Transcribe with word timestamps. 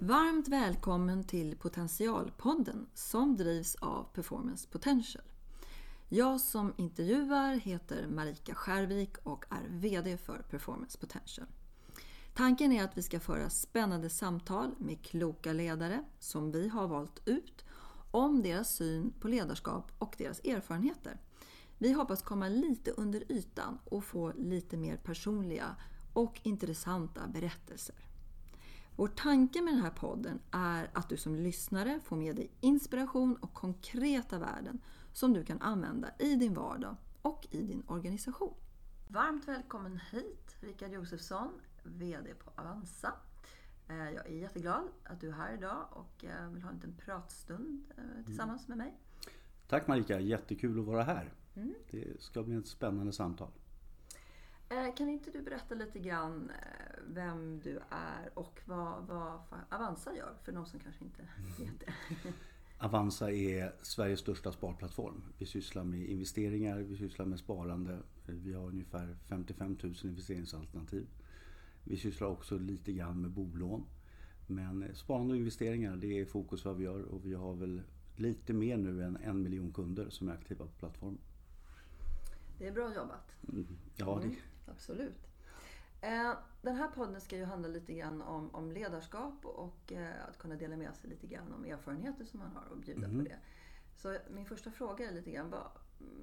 Varmt 0.00 0.48
välkommen 0.48 1.24
till 1.24 1.56
Potentialpodden 1.56 2.86
som 2.94 3.36
drivs 3.36 3.74
av 3.74 4.06
Performance 4.14 4.68
Potential. 4.68 5.24
Jag 6.08 6.40
som 6.40 6.74
intervjuar 6.76 7.54
heter 7.54 8.06
Marika 8.06 8.54
Skärvik 8.54 9.16
och 9.22 9.44
är 9.50 9.68
VD 9.68 10.16
för 10.16 10.38
Performance 10.50 10.98
Potential. 10.98 11.46
Tanken 12.34 12.72
är 12.72 12.84
att 12.84 12.98
vi 12.98 13.02
ska 13.02 13.20
föra 13.20 13.50
spännande 13.50 14.10
samtal 14.10 14.74
med 14.78 15.02
kloka 15.02 15.52
ledare 15.52 16.04
som 16.18 16.52
vi 16.52 16.68
har 16.68 16.88
valt 16.88 17.28
ut 17.28 17.64
om 18.10 18.42
deras 18.42 18.74
syn 18.74 19.12
på 19.20 19.28
ledarskap 19.28 19.92
och 19.98 20.14
deras 20.18 20.40
erfarenheter. 20.40 21.20
Vi 21.78 21.92
hoppas 21.92 22.22
komma 22.22 22.48
lite 22.48 22.90
under 22.90 23.32
ytan 23.32 23.78
och 23.84 24.04
få 24.04 24.32
lite 24.36 24.76
mer 24.76 24.96
personliga 24.96 25.76
och 26.12 26.40
intressanta 26.42 27.26
berättelser. 27.26 28.07
Vår 28.98 29.08
tanke 29.08 29.62
med 29.62 29.74
den 29.74 29.82
här 29.82 29.90
podden 29.90 30.40
är 30.50 30.90
att 30.92 31.08
du 31.08 31.16
som 31.16 31.36
lyssnare 31.36 32.00
får 32.04 32.16
med 32.16 32.36
dig 32.36 32.50
inspiration 32.60 33.36
och 33.36 33.54
konkreta 33.54 34.38
värden 34.38 34.80
som 35.12 35.32
du 35.32 35.44
kan 35.44 35.62
använda 35.62 36.08
i 36.18 36.34
din 36.34 36.54
vardag 36.54 36.96
och 37.22 37.46
i 37.50 37.62
din 37.62 37.82
organisation. 37.86 38.54
Varmt 39.08 39.48
välkommen 39.48 40.00
hit 40.12 40.56
Rickard 40.60 40.90
Josefsson, 40.90 41.52
VD 41.82 42.34
på 42.34 42.60
Avanza. 42.60 43.12
Eh, 43.88 44.10
jag 44.10 44.26
är 44.26 44.34
jätteglad 44.34 44.88
att 45.04 45.20
du 45.20 45.28
är 45.28 45.32
här 45.32 45.54
idag 45.54 45.86
och 45.90 46.24
eh, 46.24 46.50
vill 46.50 46.62
ha 46.62 46.70
en 46.70 46.76
liten 46.76 46.96
pratstund 47.04 47.84
eh, 47.96 48.24
tillsammans 48.24 48.68
med 48.68 48.78
mig. 48.78 48.94
Tack 49.68 49.86
Marika, 49.86 50.20
jättekul 50.20 50.80
att 50.80 50.86
vara 50.86 51.02
här. 51.02 51.32
Mm. 51.54 51.74
Det 51.90 52.22
ska 52.22 52.42
bli 52.42 52.56
ett 52.56 52.66
spännande 52.66 53.12
samtal. 53.12 53.50
Kan 54.96 55.08
inte 55.08 55.30
du 55.30 55.42
berätta 55.42 55.74
lite 55.74 55.98
grann 55.98 56.52
vem 57.06 57.60
du 57.60 57.80
är 57.90 58.38
och 58.38 58.60
vad, 58.64 59.06
vad 59.06 59.40
Avanza 59.68 60.16
gör 60.16 60.34
för 60.42 60.52
de 60.52 60.66
som 60.66 60.80
kanske 60.80 61.04
inte 61.04 61.22
vet 61.58 61.80
det? 61.80 61.92
Avanza 62.78 63.32
är 63.32 63.74
Sveriges 63.82 64.20
största 64.20 64.52
sparplattform. 64.52 65.22
Vi 65.38 65.46
sysslar 65.46 65.84
med 65.84 66.00
investeringar, 66.00 66.78
vi 66.78 66.96
sysslar 66.96 67.26
med 67.26 67.38
sparande. 67.38 67.98
Vi 68.26 68.52
har 68.52 68.66
ungefär 68.66 69.16
55 69.28 69.78
000 69.82 69.94
investeringsalternativ. 70.04 71.06
Vi 71.84 71.96
sysslar 71.96 72.28
också 72.28 72.58
lite 72.58 72.92
grann 72.92 73.20
med 73.20 73.30
bolån. 73.30 73.84
Men 74.46 74.94
sparande 74.94 75.32
och 75.32 75.38
investeringar, 75.38 75.96
det 75.96 76.20
är 76.20 76.24
fokus 76.24 76.64
vad 76.64 76.76
vi 76.76 76.84
gör 76.84 77.02
och 77.02 77.26
vi 77.26 77.34
har 77.34 77.54
väl 77.54 77.82
lite 78.16 78.52
mer 78.52 78.76
nu 78.76 79.02
än 79.02 79.16
en 79.16 79.42
miljon 79.42 79.72
kunder 79.72 80.10
som 80.10 80.28
är 80.28 80.32
aktiva 80.32 80.64
på 80.64 80.72
plattformen. 80.72 81.20
Det 82.58 82.66
är 82.66 82.72
bra 82.72 82.94
jobbat. 82.94 83.36
Mm, 83.48 83.66
ja, 83.96 84.20
det... 84.22 84.36
Absolut. 84.70 85.28
Eh, 86.00 86.32
den 86.62 86.76
här 86.76 86.88
podden 86.88 87.20
ska 87.20 87.36
ju 87.36 87.44
handla 87.44 87.68
lite 87.68 87.94
grann 87.94 88.22
om, 88.22 88.54
om 88.54 88.72
ledarskap 88.72 89.44
och 89.44 89.92
eh, 89.92 90.28
att 90.28 90.38
kunna 90.38 90.56
dela 90.56 90.76
med 90.76 90.96
sig 90.96 91.10
lite 91.10 91.26
grann 91.26 91.52
om 91.52 91.64
erfarenheter 91.64 92.24
som 92.24 92.40
man 92.40 92.50
har 92.50 92.72
och 92.72 92.78
bjuda 92.78 93.06
mm. 93.06 93.18
på 93.18 93.24
det. 93.24 93.38
Så 93.96 94.16
min 94.30 94.46
första 94.46 94.70
fråga 94.70 95.08
är 95.08 95.14
lite 95.14 95.30
grann, 95.30 95.50
vad, 95.50 95.70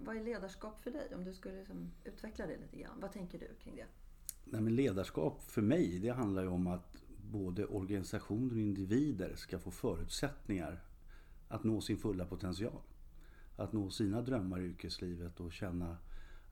vad 0.04 0.18
är 0.18 0.24
ledarskap 0.24 0.84
för 0.84 0.92
dig? 0.92 1.16
Om 1.16 1.24
du 1.24 1.34
skulle 1.34 1.56
liksom 1.56 1.92
utveckla 2.04 2.48
det 2.48 2.58
lite 2.58 2.78
grann. 2.78 3.00
Vad 3.02 3.12
tänker 3.12 3.40
du 3.40 3.48
kring 3.64 3.76
det? 3.76 3.86
Nej, 4.44 4.62
men 4.62 4.76
ledarskap 4.76 5.44
för 5.44 5.62
mig, 5.62 6.00
det 6.00 6.10
handlar 6.10 6.42
ju 6.42 6.48
om 6.48 6.68
att 6.68 7.04
både 7.32 7.66
organisationer 7.66 8.54
och 8.54 8.60
individer 8.60 9.36
ska 9.36 9.60
få 9.60 9.72
förutsättningar 9.72 10.84
att 11.48 11.64
nå 11.64 11.82
sin 11.82 11.98
fulla 11.98 12.26
potential. 12.26 12.82
Att 13.56 13.74
nå 13.74 13.90
sina 13.90 14.22
drömmar 14.22 14.60
i 14.60 14.64
yrkeslivet 14.64 15.40
och 15.40 15.54
känna 15.54 15.98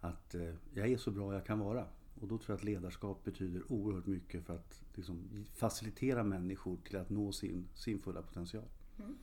att 0.04 0.36
eh, 0.36 0.56
jag 0.74 0.88
är 0.88 0.98
så 0.98 1.12
bra 1.12 1.34
jag 1.34 1.46
kan 1.46 1.60
vara. 1.60 1.88
Och 2.22 2.28
då 2.28 2.38
tror 2.38 2.50
jag 2.50 2.58
att 2.58 2.64
ledarskap 2.64 3.24
betyder 3.24 3.72
oerhört 3.72 4.06
mycket 4.06 4.46
för 4.46 4.54
att 4.54 4.84
liksom, 4.94 5.46
facilitera 5.54 6.24
människor 6.24 6.78
till 6.78 6.98
att 6.98 7.10
nå 7.10 7.32
sin, 7.32 7.68
sin 7.74 8.00
fulla 8.00 8.22
potential. 8.22 8.64
Mm. 9.00 9.18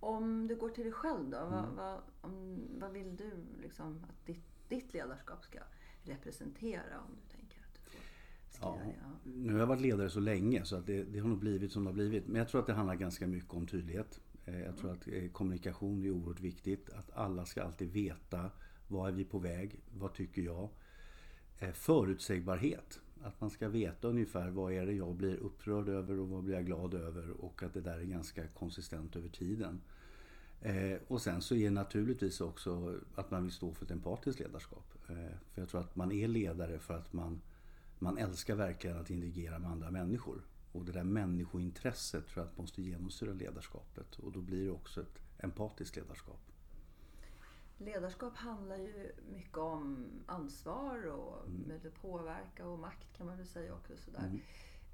Om 0.00 0.46
du 0.46 0.56
går 0.56 0.68
till 0.68 0.84
dig 0.84 0.92
själv 0.92 1.30
då, 1.30 1.36
mm. 1.36 1.50
vad, 1.50 1.68
vad, 1.76 2.00
om, 2.20 2.60
vad 2.80 2.92
vill 2.92 3.16
du 3.16 3.30
liksom 3.62 4.04
att 4.08 4.26
ditt, 4.26 4.44
ditt 4.68 4.94
ledarskap 4.94 5.44
ska 5.44 5.58
representera? 6.02 7.00
Om 7.08 7.16
du 7.16 7.36
tänker 7.36 7.60
att 7.60 7.74
du 7.74 7.80
får 8.58 8.68
ja, 8.68 8.80
ja. 8.84 9.30
Nu 9.34 9.52
har 9.52 9.60
jag 9.60 9.66
varit 9.66 9.82
ledare 9.82 10.10
så 10.10 10.20
länge 10.20 10.64
så 10.64 10.76
att 10.76 10.86
det, 10.86 11.04
det, 11.04 11.18
har 11.18 11.28
nog 11.28 11.38
blivit 11.38 11.72
som 11.72 11.84
det 11.84 11.90
har 11.90 11.94
blivit. 11.94 12.26
Men 12.26 12.36
jag 12.36 12.48
tror 12.48 12.60
att 12.60 12.66
det 12.66 12.72
handlar 12.72 12.94
ganska 12.94 13.26
mycket 13.26 13.54
om 13.54 13.66
tydlighet. 13.66 14.20
Eh, 14.44 14.60
jag 14.60 14.76
tror 14.76 14.92
att 14.92 15.08
eh, 15.08 15.28
kommunikation 15.28 16.04
är 16.04 16.10
oerhört 16.10 16.40
viktigt. 16.40 16.90
Att 16.90 17.10
alla 17.10 17.44
ska 17.44 17.62
alltid 17.62 17.92
veta 17.92 18.50
var 18.88 19.08
är 19.08 19.12
vi 19.12 19.24
på 19.24 19.38
väg? 19.38 19.80
Vad 19.98 20.14
tycker 20.14 20.42
jag? 20.42 20.68
Eh, 21.58 21.72
förutsägbarhet. 21.72 23.00
Att 23.22 23.40
man 23.40 23.50
ska 23.50 23.68
veta 23.68 24.08
ungefär 24.08 24.50
vad 24.50 24.72
är 24.72 24.86
det 24.86 24.92
jag 24.92 25.14
blir 25.14 25.36
upprörd 25.36 25.88
över 25.88 26.18
och 26.18 26.28
vad 26.28 26.44
blir 26.44 26.54
jag 26.54 26.66
glad 26.66 26.94
över 26.94 27.30
och 27.30 27.62
att 27.62 27.74
det 27.74 27.80
där 27.80 27.98
är 27.98 28.04
ganska 28.04 28.46
konsistent 28.46 29.16
över 29.16 29.28
tiden. 29.28 29.80
Eh, 30.60 30.98
och 31.08 31.22
sen 31.22 31.42
så 31.42 31.54
är 31.54 31.64
det 31.64 31.70
naturligtvis 31.70 32.40
också 32.40 33.00
att 33.14 33.30
man 33.30 33.42
vill 33.42 33.52
stå 33.52 33.74
för 33.74 33.84
ett 33.84 33.90
empatiskt 33.90 34.40
ledarskap. 34.40 34.94
Eh, 35.08 35.14
för 35.52 35.60
jag 35.62 35.68
tror 35.68 35.80
att 35.80 35.96
man 35.96 36.12
är 36.12 36.28
ledare 36.28 36.78
för 36.78 36.94
att 36.94 37.12
man, 37.12 37.40
man 37.98 38.18
älskar 38.18 38.54
verkligen 38.54 38.98
att 38.98 39.10
interagera 39.10 39.58
med 39.58 39.70
andra 39.70 39.90
människor. 39.90 40.42
Och 40.72 40.84
det 40.84 40.92
där 40.92 41.04
människointresset 41.04 42.26
tror 42.26 42.46
jag 42.46 42.58
måste 42.58 42.82
genomsyra 42.82 43.32
ledarskapet 43.32 44.18
och 44.18 44.32
då 44.32 44.40
blir 44.40 44.64
det 44.64 44.70
också 44.70 45.00
ett 45.00 45.22
empatiskt 45.38 45.96
ledarskap. 45.96 46.40
Ledarskap 47.78 48.36
handlar 48.36 48.76
ju 48.76 49.12
mycket 49.32 49.58
om 49.58 50.06
ansvar 50.26 51.06
och 51.06 51.46
mm. 51.46 51.60
möjlighet 51.68 51.86
att 51.86 52.02
påverka 52.02 52.66
och 52.66 52.78
makt 52.78 53.16
kan 53.16 53.26
man 53.26 53.36
väl 53.36 53.46
säga 53.46 53.74
också. 53.74 53.96
Sådär. 53.96 54.18
Mm. 54.18 54.40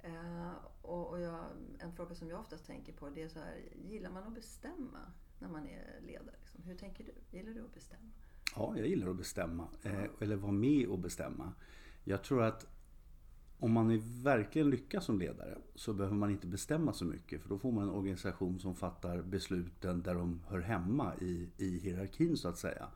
Eh, 0.03 0.51
och, 0.81 1.09
och 1.09 1.19
jag, 1.19 1.45
en 1.79 1.93
fråga 1.93 2.15
som 2.15 2.29
jag 2.29 2.39
oftast 2.39 2.65
tänker 2.65 2.93
på 2.93 3.09
det 3.09 3.21
är 3.21 3.29
så 3.29 3.39
här, 3.39 3.61
gillar 3.89 4.11
man 4.11 4.23
att 4.23 4.35
bestämma 4.35 5.11
när 5.39 5.47
man 5.47 5.67
är 5.67 5.99
ledare? 6.01 6.35
Liksom? 6.41 6.63
Hur 6.63 6.75
tänker 6.75 7.03
du? 7.03 7.37
Gillar 7.37 7.53
du 7.53 7.65
att 7.65 7.73
bestämma? 7.73 8.09
Ja, 8.55 8.73
jag 8.77 8.87
gillar 8.87 9.09
att 9.09 9.17
bestämma. 9.17 9.67
Eh, 9.83 10.05
eller 10.19 10.35
vara 10.35 10.51
med 10.51 10.87
och 10.87 10.99
bestämma. 10.99 11.53
Jag 12.03 12.23
tror 12.23 12.43
att 12.43 12.67
om 13.63 13.71
man 13.71 14.01
verkligen 14.23 14.69
lyckas 14.69 15.05
som 15.05 15.19
ledare 15.19 15.57
så 15.75 15.93
behöver 15.93 16.15
man 16.15 16.31
inte 16.31 16.47
bestämma 16.47 16.93
så 16.93 17.05
mycket 17.05 17.41
för 17.41 17.49
då 17.49 17.59
får 17.59 17.71
man 17.71 17.83
en 17.83 17.89
organisation 17.89 18.59
som 18.59 18.75
fattar 18.75 19.21
besluten 19.21 20.01
där 20.01 20.15
de 20.15 20.41
hör 20.47 20.59
hemma 20.59 21.13
i, 21.21 21.49
i 21.57 21.79
hierarkin 21.79 22.37
så 22.37 22.47
att 22.47 22.57
säga. 22.57 22.87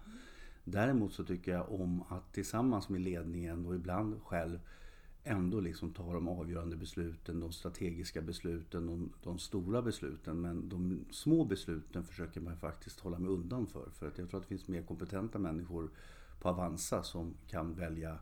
Däremot 0.64 1.14
så 1.14 1.24
tycker 1.24 1.52
jag 1.52 1.72
om 1.72 2.04
att 2.10 2.34
tillsammans 2.34 2.90
med 2.90 3.02
ledningen 3.02 3.66
och 3.66 3.76
ibland 3.76 4.22
själv 4.24 4.60
ändå 5.24 5.60
liksom 5.60 5.94
ta 5.94 6.14
de 6.14 6.28
avgörande 6.28 6.76
besluten, 6.76 7.40
de 7.40 7.52
strategiska 7.52 8.22
besluten, 8.22 8.88
de, 8.88 9.14
de, 9.24 9.40
stora 9.40 9.82
besluten. 9.82 10.42
Men 10.42 10.70
de 10.70 11.06
små 11.12 11.46
besluten 11.46 12.04
försöker 12.04 12.42
man 12.42 12.58
faktiskt 12.58 13.00
hålla 13.00 13.20
mig 13.20 13.30
undan 13.30 13.68
för. 13.68 13.90
För 13.90 14.08
att 14.08 14.18
jag 14.18 14.30
tror 14.30 14.40
att 14.40 14.44
det 14.44 14.50
finns 14.50 14.68
mer 14.68 14.84
kompetenta 14.84 15.40
människor 15.40 15.90
på 16.40 16.50
Avanza 16.50 17.04
som 17.04 17.34
kan 17.50 17.74
välja 17.74 18.18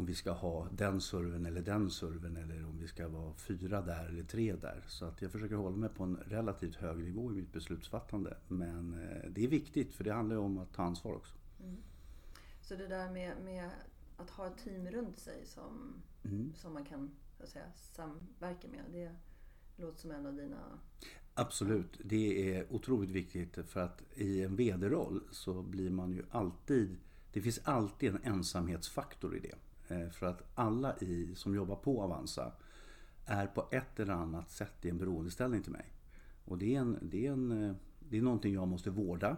om 0.00 0.06
vi 0.06 0.14
ska 0.14 0.32
ha 0.32 0.68
den 0.72 1.00
serven 1.00 1.46
eller 1.46 1.62
den 1.62 1.90
serven 1.90 2.36
eller 2.36 2.64
om 2.64 2.78
vi 2.78 2.88
ska 2.88 3.08
vara 3.08 3.34
fyra 3.34 3.82
där 3.82 4.06
eller 4.06 4.24
tre 4.24 4.56
där. 4.56 4.84
Så 4.86 5.04
att 5.04 5.22
jag 5.22 5.32
försöker 5.32 5.54
hålla 5.54 5.76
mig 5.76 5.88
på 5.88 6.04
en 6.04 6.16
relativt 6.16 6.76
hög 6.76 6.98
nivå 6.98 7.30
i 7.30 7.34
mitt 7.34 7.52
beslutsfattande. 7.52 8.36
Men 8.48 8.94
eh, 8.94 9.30
det 9.30 9.44
är 9.44 9.48
viktigt 9.48 9.94
för 9.94 10.04
det 10.04 10.12
handlar 10.12 10.36
ju 10.36 10.42
om 10.42 10.58
att 10.58 10.72
ta 10.72 10.82
ansvar 10.82 11.14
också. 11.14 11.34
Mm. 11.62 11.76
Så 12.62 12.76
det 12.76 12.86
där 12.86 13.10
med, 13.10 13.32
med, 13.44 13.70
att 14.16 14.30
ha 14.30 14.46
ett 14.46 14.58
team 14.64 14.90
runt 14.90 15.18
sig 15.18 15.46
som, 15.46 16.02
mm. 16.24 16.52
som 16.56 16.72
man 16.72 16.84
kan 16.84 17.10
så 17.36 17.42
att 17.42 17.48
säga, 17.48 17.72
samverka 17.74 18.68
med. 18.68 18.84
Det 18.92 19.16
låter 19.82 19.98
som 19.98 20.10
en 20.10 20.26
av 20.26 20.34
dina... 20.34 20.78
Absolut, 21.34 22.00
det 22.04 22.54
är 22.56 22.72
otroligt 22.72 23.10
viktigt 23.10 23.58
för 23.66 23.80
att 23.80 24.02
i 24.14 24.42
en 24.42 24.56
vd-roll 24.56 25.20
så 25.30 25.62
blir 25.62 25.90
man 25.90 26.12
ju 26.12 26.22
alltid 26.30 26.96
det 27.32 27.40
finns 27.40 27.60
alltid 27.64 28.10
en 28.10 28.22
ensamhetsfaktor 28.22 29.36
i 29.36 29.40
det. 29.40 29.54
Eh, 29.90 30.08
för 30.08 30.26
att 30.26 30.42
alla 30.54 30.96
i, 30.98 31.34
som 31.34 31.54
jobbar 31.54 31.76
på 31.76 32.02
Avanza 32.02 32.52
är 33.26 33.46
på 33.46 33.68
ett 33.70 34.00
eller 34.00 34.12
annat 34.12 34.50
sätt 34.50 34.84
i 34.84 34.88
en 34.88 34.98
beroendeställning 34.98 35.62
till 35.62 35.72
mig. 35.72 35.94
Och 36.44 36.58
det 36.58 36.76
är, 36.76 36.80
en, 36.80 36.98
det 37.02 37.26
är, 37.26 37.32
en, 37.32 37.76
det 37.98 38.18
är 38.18 38.22
någonting 38.22 38.54
jag 38.54 38.68
måste 38.68 38.90
vårda. 38.90 39.36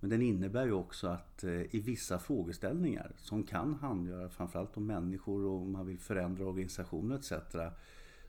Men 0.00 0.10
den 0.10 0.22
innebär 0.22 0.66
ju 0.66 0.72
också 0.72 1.08
att 1.08 1.44
eh, 1.44 1.74
i 1.74 1.80
vissa 1.80 2.18
frågeställningar 2.18 3.12
som 3.16 3.42
kan 3.42 3.74
handla 3.74 4.28
framförallt 4.28 4.76
om 4.76 4.86
människor 4.86 5.44
och 5.44 5.62
om 5.62 5.72
man 5.72 5.86
vill 5.86 5.98
förändra 5.98 6.46
organisationer 6.46 7.16
etc. 7.16 7.32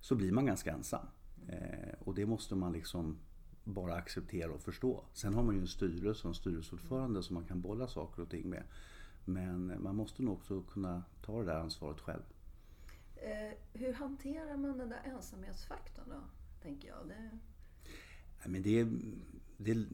Så 0.02 0.16
blir 0.16 0.32
man 0.32 0.46
ganska 0.46 0.72
ensam. 0.72 1.06
Eh, 1.48 1.94
och 2.00 2.16
det 2.16 2.26
måste 2.26 2.56
man 2.56 2.74
liksom 2.74 3.18
bara 3.64 3.96
acceptera 3.96 4.52
och 4.52 4.62
förstå. 4.62 5.04
Sen 5.14 5.34
har 5.34 5.44
man 5.44 5.56
ju 5.56 5.62
en 5.62 5.68
styrelse 5.68 6.28
och 6.28 6.32
en 6.32 6.36
styrelseordförande 6.36 7.24
som 7.24 7.34
man 7.34 7.46
kan 7.46 7.62
bolla 7.62 7.88
saker 7.88 8.22
och 8.22 8.30
ting 8.30 8.50
med. 8.50 8.64
Men 9.26 9.84
man 9.84 9.96
måste 9.96 10.24
nog 10.24 10.34
också 10.34 10.62
kunna 10.62 11.04
ta 11.22 11.40
det 11.40 11.46
där 11.46 11.60
ansvaret 11.60 12.00
själv. 12.00 12.24
Eh, 13.16 13.58
hur 13.74 13.94
hanterar 13.94 14.58
man 14.58 14.78
den 14.78 14.90
där 14.90 15.02
ensamhetsfaktorn 15.06 16.06
då? 16.10 16.22
Tänker 16.62 16.88
jag. 16.88 17.08
Det... 17.08 17.30
Men 18.50 18.62
det, 18.62 18.88
det, 19.58 19.88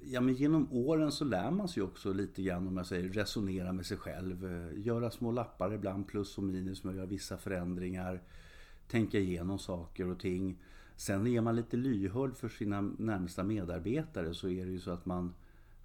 ja, 0.00 0.20
men 0.20 0.34
genom 0.34 0.72
åren 0.72 1.12
så 1.12 1.24
lär 1.24 1.50
man 1.50 1.68
sig 1.68 1.82
också 1.82 2.12
lite 2.12 2.42
grann 2.42 2.68
om 2.68 2.76
jag 2.76 2.86
säger 2.86 3.08
resonera 3.08 3.72
med 3.72 3.86
sig 3.86 3.96
själv. 3.96 4.44
Eh, 4.44 4.86
göra 4.86 5.10
små 5.10 5.32
lappar 5.32 5.72
ibland 5.72 6.06
plus 6.06 6.38
och 6.38 6.44
minus 6.44 6.84
med 6.84 6.90
att 6.90 6.96
göra 6.96 7.06
vissa 7.06 7.36
förändringar. 7.36 8.22
tänka 8.88 9.18
igenom 9.18 9.58
saker 9.58 10.10
och 10.10 10.20
ting. 10.20 10.62
Sen 10.96 11.26
är 11.26 11.40
man 11.40 11.56
lite 11.56 11.76
lyhörd 11.76 12.36
för 12.36 12.48
sina 12.48 12.80
närmsta 12.80 13.44
medarbetare 13.44 14.34
så 14.34 14.48
är 14.48 14.66
det 14.66 14.72
ju 14.72 14.80
så 14.80 14.90
att 14.90 15.06
man 15.06 15.34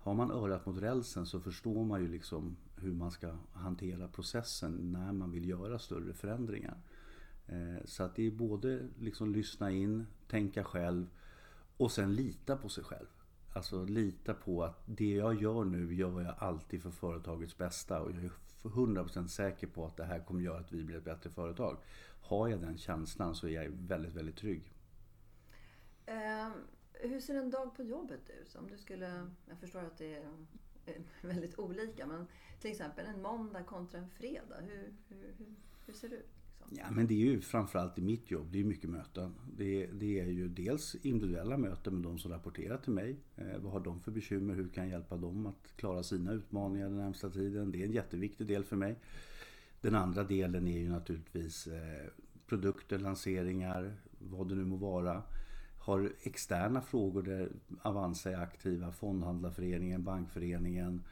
har 0.05 0.13
man 0.13 0.31
örat 0.31 0.65
mot 0.65 0.77
rälsen 0.77 1.25
så 1.25 1.39
förstår 1.39 1.85
man 1.85 2.01
ju 2.01 2.07
liksom 2.07 2.57
hur 2.75 2.93
man 2.93 3.11
ska 3.11 3.35
hantera 3.53 4.07
processen 4.07 4.91
när 4.91 5.13
man 5.13 5.31
vill 5.31 5.49
göra 5.49 5.79
större 5.79 6.13
förändringar. 6.13 6.77
Eh, 7.47 7.85
så 7.85 8.03
att 8.03 8.15
det 8.15 8.27
är 8.27 8.31
både 8.31 8.87
liksom 8.99 9.31
lyssna 9.31 9.71
in, 9.71 10.07
tänka 10.27 10.63
själv 10.63 11.07
och 11.77 11.91
sen 11.91 12.15
lita 12.15 12.57
på 12.57 12.69
sig 12.69 12.83
själv. 12.83 13.07
Alltså 13.53 13.85
lita 13.85 14.33
på 14.33 14.63
att 14.63 14.81
det 14.85 15.15
jag 15.15 15.41
gör 15.41 15.63
nu 15.63 15.95
gör 15.95 16.21
jag 16.21 16.35
alltid 16.37 16.81
för 16.81 16.91
företagets 16.91 17.57
bästa 17.57 18.01
och 18.01 18.11
jag 18.11 18.23
är 18.23 18.31
100% 18.63 19.27
säker 19.27 19.67
på 19.67 19.85
att 19.85 19.97
det 19.97 20.05
här 20.05 20.19
kommer 20.19 20.41
göra 20.41 20.59
att 20.59 20.73
vi 20.73 20.83
blir 20.83 20.97
ett 20.97 21.05
bättre 21.05 21.29
företag. 21.29 21.77
Har 22.21 22.47
jag 22.47 22.61
den 22.61 22.77
känslan 22.77 23.35
så 23.35 23.47
är 23.47 23.63
jag 23.63 23.71
väldigt, 23.71 24.13
väldigt 24.13 24.37
trygg. 24.37 24.73
Um 26.07 26.74
hur 27.07 27.19
ser 27.19 27.35
en 27.35 27.49
dag 27.49 27.75
på 27.75 27.83
jobbet 27.83 28.29
ut? 28.41 28.55
Om 28.55 28.67
du 28.67 28.77
skulle, 28.77 29.27
jag 29.49 29.57
förstår 29.59 29.79
att 29.79 29.97
det 29.97 30.15
är 30.15 30.23
eh, 30.85 30.93
väldigt 31.21 31.59
olika 31.59 32.05
men 32.05 32.27
till 32.61 32.71
exempel 32.71 33.05
en 33.05 33.21
måndag 33.21 33.63
kontra 33.63 33.99
en 33.99 34.09
fredag. 34.09 34.55
Hur, 34.61 34.93
hur, 35.09 35.33
hur, 35.37 35.55
hur 35.85 35.93
ser 35.93 36.09
det 36.09 36.15
ut? 36.15 36.35
Liksom? 36.69 36.85
Ja, 36.85 36.91
men 36.91 37.07
det 37.07 37.13
är 37.13 37.25
ju 37.25 37.41
framförallt 37.41 37.97
i 37.97 38.01
mitt 38.01 38.31
jobb, 38.31 38.47
det 38.51 38.59
är 38.59 38.63
mycket 38.63 38.89
möten. 38.89 39.35
Det, 39.57 39.85
det, 39.85 40.19
är 40.19 40.25
ju 40.25 40.47
dels 40.47 40.95
individuella 40.95 41.57
möten 41.57 41.93
med 41.93 42.03
de 42.03 42.19
som 42.19 42.31
rapporterar 42.31 42.77
till 42.77 42.93
mig. 42.93 43.19
Eh, 43.35 43.57
vad 43.57 43.71
har 43.71 43.79
de 43.79 43.99
för 43.99 44.11
bekymmer? 44.11 44.53
Hur 44.53 44.67
kan 44.69 44.83
jag 44.83 44.91
hjälpa 44.91 45.17
dem 45.17 45.45
att 45.45 45.73
klara 45.75 46.03
sina 46.03 46.31
utmaningar 46.31 46.85
den 46.85 46.97
närmsta 46.97 47.29
tiden? 47.29 47.71
Det 47.71 47.81
är 47.81 47.85
en 47.85 47.91
jätteviktig 47.91 48.47
del 48.47 48.63
för 48.63 48.75
mig. 48.75 48.99
Den 49.81 49.95
andra 49.95 50.23
delen 50.23 50.67
är 50.67 50.79
ju 50.79 50.89
naturligtvis 50.89 51.67
eh, 51.67 52.07
produkter, 52.47 52.99
lanseringar, 52.99 53.95
vad 54.19 54.49
det 54.49 54.55
nu 54.55 54.65
må 54.65 54.75
vara. 54.75 55.23
Har 55.85 56.11
externa 56.23 56.81
frågor 56.81 57.23
där 57.23 57.51
Avanza 57.81 58.31
är 58.31 58.37
aktiva, 58.37 58.91
Fondhandlarföreningen, 58.91 60.03
Bankföreningen, 60.03 61.03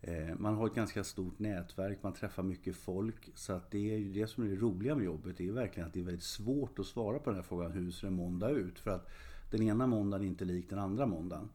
eh, 0.00 0.34
man 0.38 0.54
har 0.54 0.66
ett 0.66 0.74
ganska 0.74 1.04
stort 1.04 1.38
nätverk, 1.38 2.02
man 2.02 2.12
träffar 2.12 2.42
mycket 2.42 2.76
folk. 2.76 3.30
Så 3.34 3.52
att 3.52 3.70
det 3.70 3.94
är 3.94 3.98
ju 3.98 4.12
det 4.12 4.26
som 4.26 4.44
är 4.44 4.48
det 4.48 4.56
roliga 4.56 4.94
med 4.94 5.04
jobbet. 5.04 5.36
Det 5.36 5.48
är 5.48 5.52
verkligen 5.52 5.86
att 5.86 5.92
det 5.94 6.00
är 6.00 6.04
väldigt 6.04 6.22
svårt 6.22 6.78
att 6.78 6.86
svara 6.86 7.18
på 7.18 7.30
den 7.30 7.36
här 7.36 7.42
frågan. 7.42 7.72
Hur 7.72 7.90
ser 7.90 8.06
en 8.06 8.14
måndag 8.14 8.50
ut? 8.50 8.78
För 8.78 8.90
att 8.90 9.10
den 9.50 9.62
ena 9.62 9.86
måndagen 9.86 10.24
är 10.24 10.28
inte 10.28 10.44
lik 10.44 10.70
den 10.70 10.78
andra 10.78 11.06
måndagen. 11.06 11.48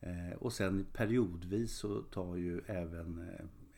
Eh, 0.00 0.36
och 0.38 0.52
sen 0.52 0.86
periodvis 0.92 1.72
så 1.72 2.02
tar 2.02 2.36
ju 2.36 2.60
även 2.66 3.28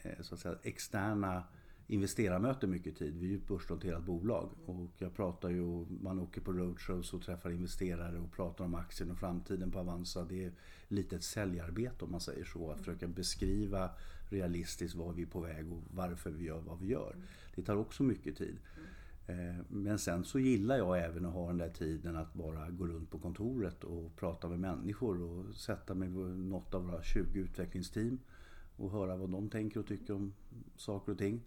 eh, 0.02 0.20
så 0.20 0.34
att 0.34 0.40
säga, 0.40 0.54
externa 0.62 1.42
investerarmöten 1.86 2.70
mycket 2.70 2.96
tid. 2.96 3.14
Vi 3.18 3.26
är 3.26 3.30
ju 3.30 3.36
ett 3.36 3.48
börsnoterat 3.48 4.04
bolag 4.04 4.50
och 4.66 4.90
jag 4.98 5.14
pratar 5.14 5.50
ju, 5.50 5.86
man 6.02 6.18
åker 6.18 6.40
på 6.40 6.52
roadshows 6.52 7.14
och 7.14 7.22
träffar 7.22 7.50
investerare 7.50 8.18
och 8.18 8.32
pratar 8.32 8.64
om 8.64 8.74
aktien 8.74 9.10
och 9.10 9.18
framtiden 9.18 9.70
på 9.70 9.78
Avanza. 9.78 10.24
Det 10.24 10.44
är 10.44 10.52
lite 10.88 11.16
ett 11.16 11.24
säljarbete 11.24 12.04
om 12.04 12.10
man 12.10 12.20
säger 12.20 12.44
så. 12.44 12.70
Att 12.70 12.78
försöka 12.78 13.08
beskriva 13.08 13.90
realistiskt 14.30 14.94
var 14.94 15.12
vi 15.12 15.22
är 15.22 15.26
på 15.26 15.40
väg 15.40 15.72
och 15.72 15.82
varför 15.90 16.30
vi 16.30 16.44
gör 16.44 16.60
vad 16.60 16.78
vi 16.78 16.86
gör. 16.86 17.16
Det 17.54 17.62
tar 17.62 17.76
också 17.76 18.02
mycket 18.02 18.36
tid. 18.36 18.58
Eh, 19.26 19.64
men 19.68 19.98
sen 19.98 20.24
så 20.24 20.38
gillar 20.38 20.76
jag 20.76 21.04
även 21.04 21.26
att 21.26 21.32
ha 21.32 21.46
den 21.46 21.58
där 21.58 21.70
tiden 21.70 22.16
att 22.16 22.34
bara 22.34 22.70
gå 22.70 22.86
runt 22.86 23.10
på 23.10 23.18
kontoret 23.18 23.84
och 23.84 24.16
prata 24.16 24.48
med 24.48 24.60
människor 24.60 25.22
och 25.22 25.54
sätta 25.54 25.94
mig 25.94 26.08
med 26.08 26.36
något 26.36 26.74
av 26.74 26.84
våra 26.84 27.02
20 27.02 27.38
utvecklingsteam 27.38 28.18
och 28.76 28.90
höra 28.90 29.16
vad 29.16 29.30
de 29.30 29.50
tänker 29.50 29.80
och 29.80 29.86
tycker 29.86 30.14
om 30.14 30.32
saker 30.76 31.12
och 31.12 31.18
ting. 31.18 31.40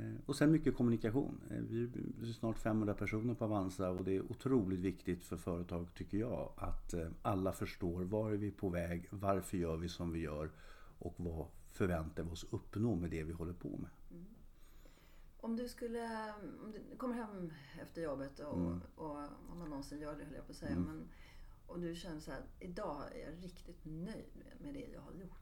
Eh, 0.00 0.20
och 0.26 0.36
sen 0.36 0.52
mycket 0.52 0.76
kommunikation. 0.76 1.40
Eh, 1.50 1.56
vi 1.56 1.84
är 2.28 2.32
snart 2.32 2.58
500 2.58 2.94
personer 2.94 3.34
på 3.34 3.44
Avanza 3.44 3.90
och 3.90 4.04
det 4.04 4.16
är 4.16 4.32
otroligt 4.32 4.80
viktigt 4.80 5.24
för 5.24 5.36
företag 5.36 5.94
tycker 5.94 6.18
jag 6.18 6.52
att 6.56 6.94
eh, 6.94 7.08
alla 7.22 7.52
förstår 7.52 8.04
var 8.04 8.30
är 8.30 8.36
vi 8.36 8.50
på 8.50 8.68
väg, 8.68 9.08
varför 9.10 9.56
gör 9.56 9.76
vi 9.76 9.88
som 9.88 10.12
vi 10.12 10.20
gör 10.20 10.50
och 10.98 11.14
vad 11.16 11.46
förväntar 11.70 12.22
vi 12.22 12.30
oss 12.30 12.46
uppnå 12.50 12.94
med 12.94 13.10
det 13.10 13.22
vi 13.22 13.32
håller 13.32 13.52
på 13.52 13.68
med. 13.68 13.90
Mm. 14.10 14.24
Om 15.40 15.56
du 15.56 15.68
skulle, 15.68 16.34
om 16.64 16.72
du 16.72 16.96
kommer 16.96 17.14
hem 17.14 17.52
efter 17.82 18.02
jobbet 18.02 18.40
och, 18.40 18.58
mm. 18.58 18.80
och 18.94 19.16
om 19.50 19.58
man 19.58 19.68
någonsin 19.70 20.00
gör 20.00 20.16
det 20.18 20.24
höll 20.24 20.34
jag 20.34 20.46
på 20.46 20.52
att 20.52 20.58
säga. 20.58 20.72
Mm. 20.72 20.84
Men, 20.84 21.08
och 21.70 21.80
du 21.80 21.94
känner 21.94 22.20
så 22.20 22.30
här, 22.30 22.42
idag 22.60 23.02
är 23.14 23.30
jag 23.30 23.44
riktigt 23.44 23.84
nöjd 23.84 24.44
med 24.60 24.74
det 24.74 24.86
jag 24.94 25.00
har 25.00 25.12
gjort. 25.12 25.40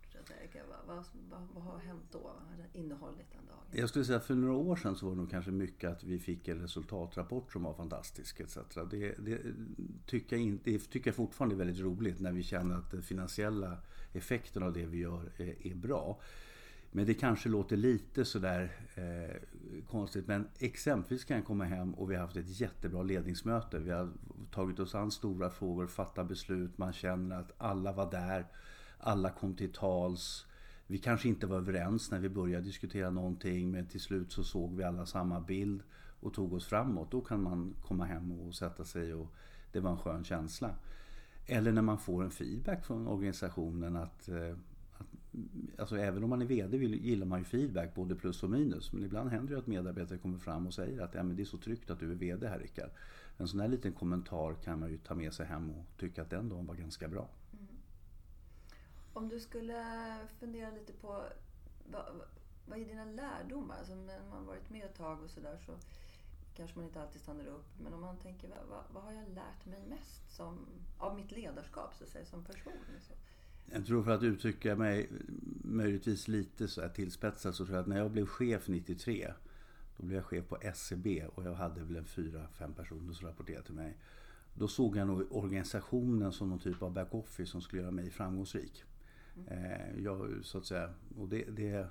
Vad, 0.69 0.87
vad, 0.87 1.05
vad, 1.31 1.49
vad 1.55 1.65
har 1.65 1.79
hänt 1.79 2.05
då? 2.11 2.19
Vad 2.19 2.35
har 2.35 2.67
innehållit 2.73 3.33
den 3.33 3.47
dagen? 3.47 3.81
Jag 3.81 3.89
skulle 3.89 4.05
säga 4.05 4.21
för 4.21 4.35
några 4.35 4.55
år 4.55 4.77
sedan 4.77 4.97
så 4.97 5.07
var 5.07 5.13
det 5.13 5.21
nog 5.21 5.31
kanske 5.31 5.51
mycket 5.51 5.91
att 5.91 6.05
vi 6.05 6.19
fick 6.19 6.49
en 6.49 6.61
resultatrapport 6.61 7.53
som 7.53 7.63
var 7.63 7.75
fantastisk 7.75 8.41
etc. 8.41 8.59
Det, 8.91 9.15
det, 9.19 9.41
tycker, 10.07 10.37
jag 10.37 10.43
inte, 10.43 10.71
det 10.71 10.79
tycker 10.79 11.09
jag 11.09 11.15
fortfarande 11.15 11.55
är 11.55 11.57
väldigt 11.57 11.81
roligt 11.81 12.21
när 12.21 12.33
vi 12.33 12.43
känner 12.43 12.77
att 12.77 12.91
den 12.91 13.03
finansiella 13.03 13.79
effekten 14.13 14.63
av 14.63 14.73
det 14.73 14.87
vi 14.87 14.99
gör 14.99 15.33
är, 15.37 15.67
är 15.67 15.75
bra. 15.75 16.21
Men 16.91 17.07
det 17.07 17.15
kanske 17.15 17.49
låter 17.49 17.77
lite 17.77 18.25
sådär 18.25 18.73
eh, 18.95 19.37
konstigt. 19.87 20.27
Men 20.27 20.49
exempelvis 20.59 21.25
kan 21.25 21.37
jag 21.37 21.47
komma 21.47 21.65
hem 21.65 21.95
och 21.95 22.11
vi 22.11 22.15
har 22.15 22.23
haft 22.23 22.37
ett 22.37 22.61
jättebra 22.61 23.03
ledningsmöte. 23.03 23.79
Vi 23.79 23.91
har 23.91 24.11
tagit 24.51 24.79
oss 24.79 24.95
an 24.95 25.11
stora 25.11 25.51
frågor, 25.51 25.87
fattat 25.87 26.29
beslut. 26.29 26.79
Man 26.79 26.93
känner 26.93 27.41
att 27.41 27.53
alla 27.59 27.93
var 27.93 28.11
där. 28.11 28.47
Alla 28.99 29.31
kom 29.31 29.55
till 29.55 29.73
tals. 29.73 30.47
Vi 30.87 30.99
kanske 30.99 31.29
inte 31.29 31.47
var 31.47 31.57
överens 31.57 32.11
när 32.11 32.19
vi 32.19 32.29
började 32.29 32.65
diskutera 32.65 33.11
någonting 33.11 33.71
men 33.71 33.87
till 33.87 34.01
slut 34.01 34.33
så 34.33 34.45
såg 34.45 34.77
vi 34.77 34.85
alla 34.85 35.07
samma 35.07 35.41
bild 35.41 35.83
och 36.21 36.35
tog 36.35 36.53
oss 36.53 36.67
framåt. 36.67 37.11
Då 37.11 37.21
kan 37.21 37.43
man 37.43 37.75
komma 37.83 38.05
hem 38.05 38.33
och 38.33 38.55
sätta 38.55 38.85
sig 38.85 39.15
och 39.15 39.35
det 39.73 39.81
var 39.81 39.91
en 39.91 39.99
skön 39.99 40.25
känsla. 40.25 40.75
Eller 41.47 41.73
när 41.73 41.83
man 41.83 41.99
får 41.99 42.25
en 42.25 42.31
feedback 42.31 42.85
från 42.85 43.07
organisationen 43.07 43.97
att, 43.97 44.29
eh, 44.29 44.53
att 44.53 44.78
alltså 45.79 45.97
även 45.97 46.25
om 46.25 46.31
man 46.31 46.43
är 46.43 46.47
VD 46.47 46.77
gillar 46.77 47.27
man 47.27 47.39
ju 47.39 47.45
feedback 47.45 47.95
både 47.95 48.15
plus 48.15 48.43
och 48.43 48.51
minus. 48.51 48.93
Men 48.93 49.05
ibland 49.05 49.31
händer 49.31 49.55
det 49.55 49.61
att 49.61 49.67
medarbetare 49.67 50.19
kommer 50.19 50.39
fram 50.39 50.67
och 50.67 50.75
säger 50.75 51.01
att 51.01 51.15
ja, 51.15 51.23
men 51.23 51.37
det 51.37 51.43
är 51.43 51.45
så 51.45 51.59
tryggt 51.59 51.91
att 51.91 52.01
du 52.01 52.11
är 52.13 52.15
VD 52.15 52.49
här 52.49 52.59
Rickard. 52.59 52.91
En 53.37 53.49
sån 53.49 53.61
här 53.61 53.69
liten 53.69 53.93
kommentar 53.93 54.55
kan 54.55 54.81
man 54.81 54.91
ju 54.91 54.99
ta 54.99 55.15
med 55.15 55.33
sig 55.33 55.47
hem 55.47 55.71
och 55.71 55.85
tycka 55.99 56.23
att 56.23 56.31
den 56.31 56.49
dagen 56.49 56.67
var 56.67 56.75
ganska 56.75 57.09
bra. 57.09 57.29
Mm. 57.53 57.67
Om 59.13 59.29
du 59.29 59.41
skulle 59.41 59.85
fundera 60.41 60.71
lite 60.71 60.93
på 60.93 61.25
vad, 61.93 62.05
vad 62.67 62.79
är 62.79 62.85
dina 62.85 63.05
lärdomar? 63.05 63.77
Alltså 63.79 63.95
när 63.95 64.21
man 64.31 64.47
varit 64.47 64.71
med 64.71 64.85
ett 64.85 64.95
tag 64.95 65.23
och 65.23 65.31
sådär 65.31 65.59
så 65.67 65.73
kanske 66.59 66.77
man 66.79 66.85
inte 66.85 67.03
alltid 67.03 67.21
stannar 67.21 67.47
upp. 67.47 67.67
Men 67.83 67.95
om 67.95 68.01
man 68.01 68.17
tänker 68.17 68.49
vad, 68.71 68.85
vad 68.93 69.03
har 69.03 69.13
jag 69.13 69.29
lärt 69.29 69.67
mig 69.67 69.83
mest 69.89 70.37
som, 70.37 70.67
av 70.99 71.17
mitt 71.17 71.31
ledarskap 71.31 71.95
så 71.95 72.05
att 72.05 72.11
säga, 72.11 72.27
som 72.27 72.45
person? 72.45 72.73
Så. 73.09 73.15
Jag 73.73 73.87
tror 73.87 74.03
för 74.03 74.11
att 74.11 74.23
uttrycka 74.23 74.77
mig 74.77 75.11
möjligtvis 75.65 76.29
lite 76.29 76.69
så 76.69 76.81
här 76.81 76.89
tillspetsat 76.89 77.55
så 77.55 77.65
tror 77.65 77.77
jag 77.77 77.83
att 77.83 77.89
när 77.89 77.99
jag 77.99 78.11
blev 78.11 78.27
chef 78.27 78.69
93 78.69 79.33
då 79.97 80.07
blev 80.07 80.17
jag 80.17 80.25
chef 80.25 80.49
på 80.49 80.59
SCB 80.61 81.25
och 81.35 81.45
jag 81.45 81.55
hade 81.55 81.85
väl 81.85 81.97
en 81.97 82.05
fyra, 82.05 82.49
fem 82.53 82.73
personer 82.73 83.13
som 83.13 83.29
rapporterade 83.29 83.65
till 83.65 83.75
mig. 83.75 83.97
Då 84.55 84.69
såg 84.69 84.97
jag 84.97 85.07
nog 85.07 85.33
organisationen 85.33 86.33
som 86.33 86.49
någon 86.49 86.59
typ 86.59 86.83
av 86.83 86.93
backoffice 86.93 87.51
som 87.51 87.61
skulle 87.61 87.83
göra 87.83 87.91
mig 87.91 88.11
framgångsrik. 88.11 88.85
Mm. 89.49 90.05
jag, 90.05 90.39
så 90.43 90.59
att 90.59 90.67
säga, 90.67 90.95
och, 91.19 91.29
det, 91.29 91.45
det, 91.45 91.87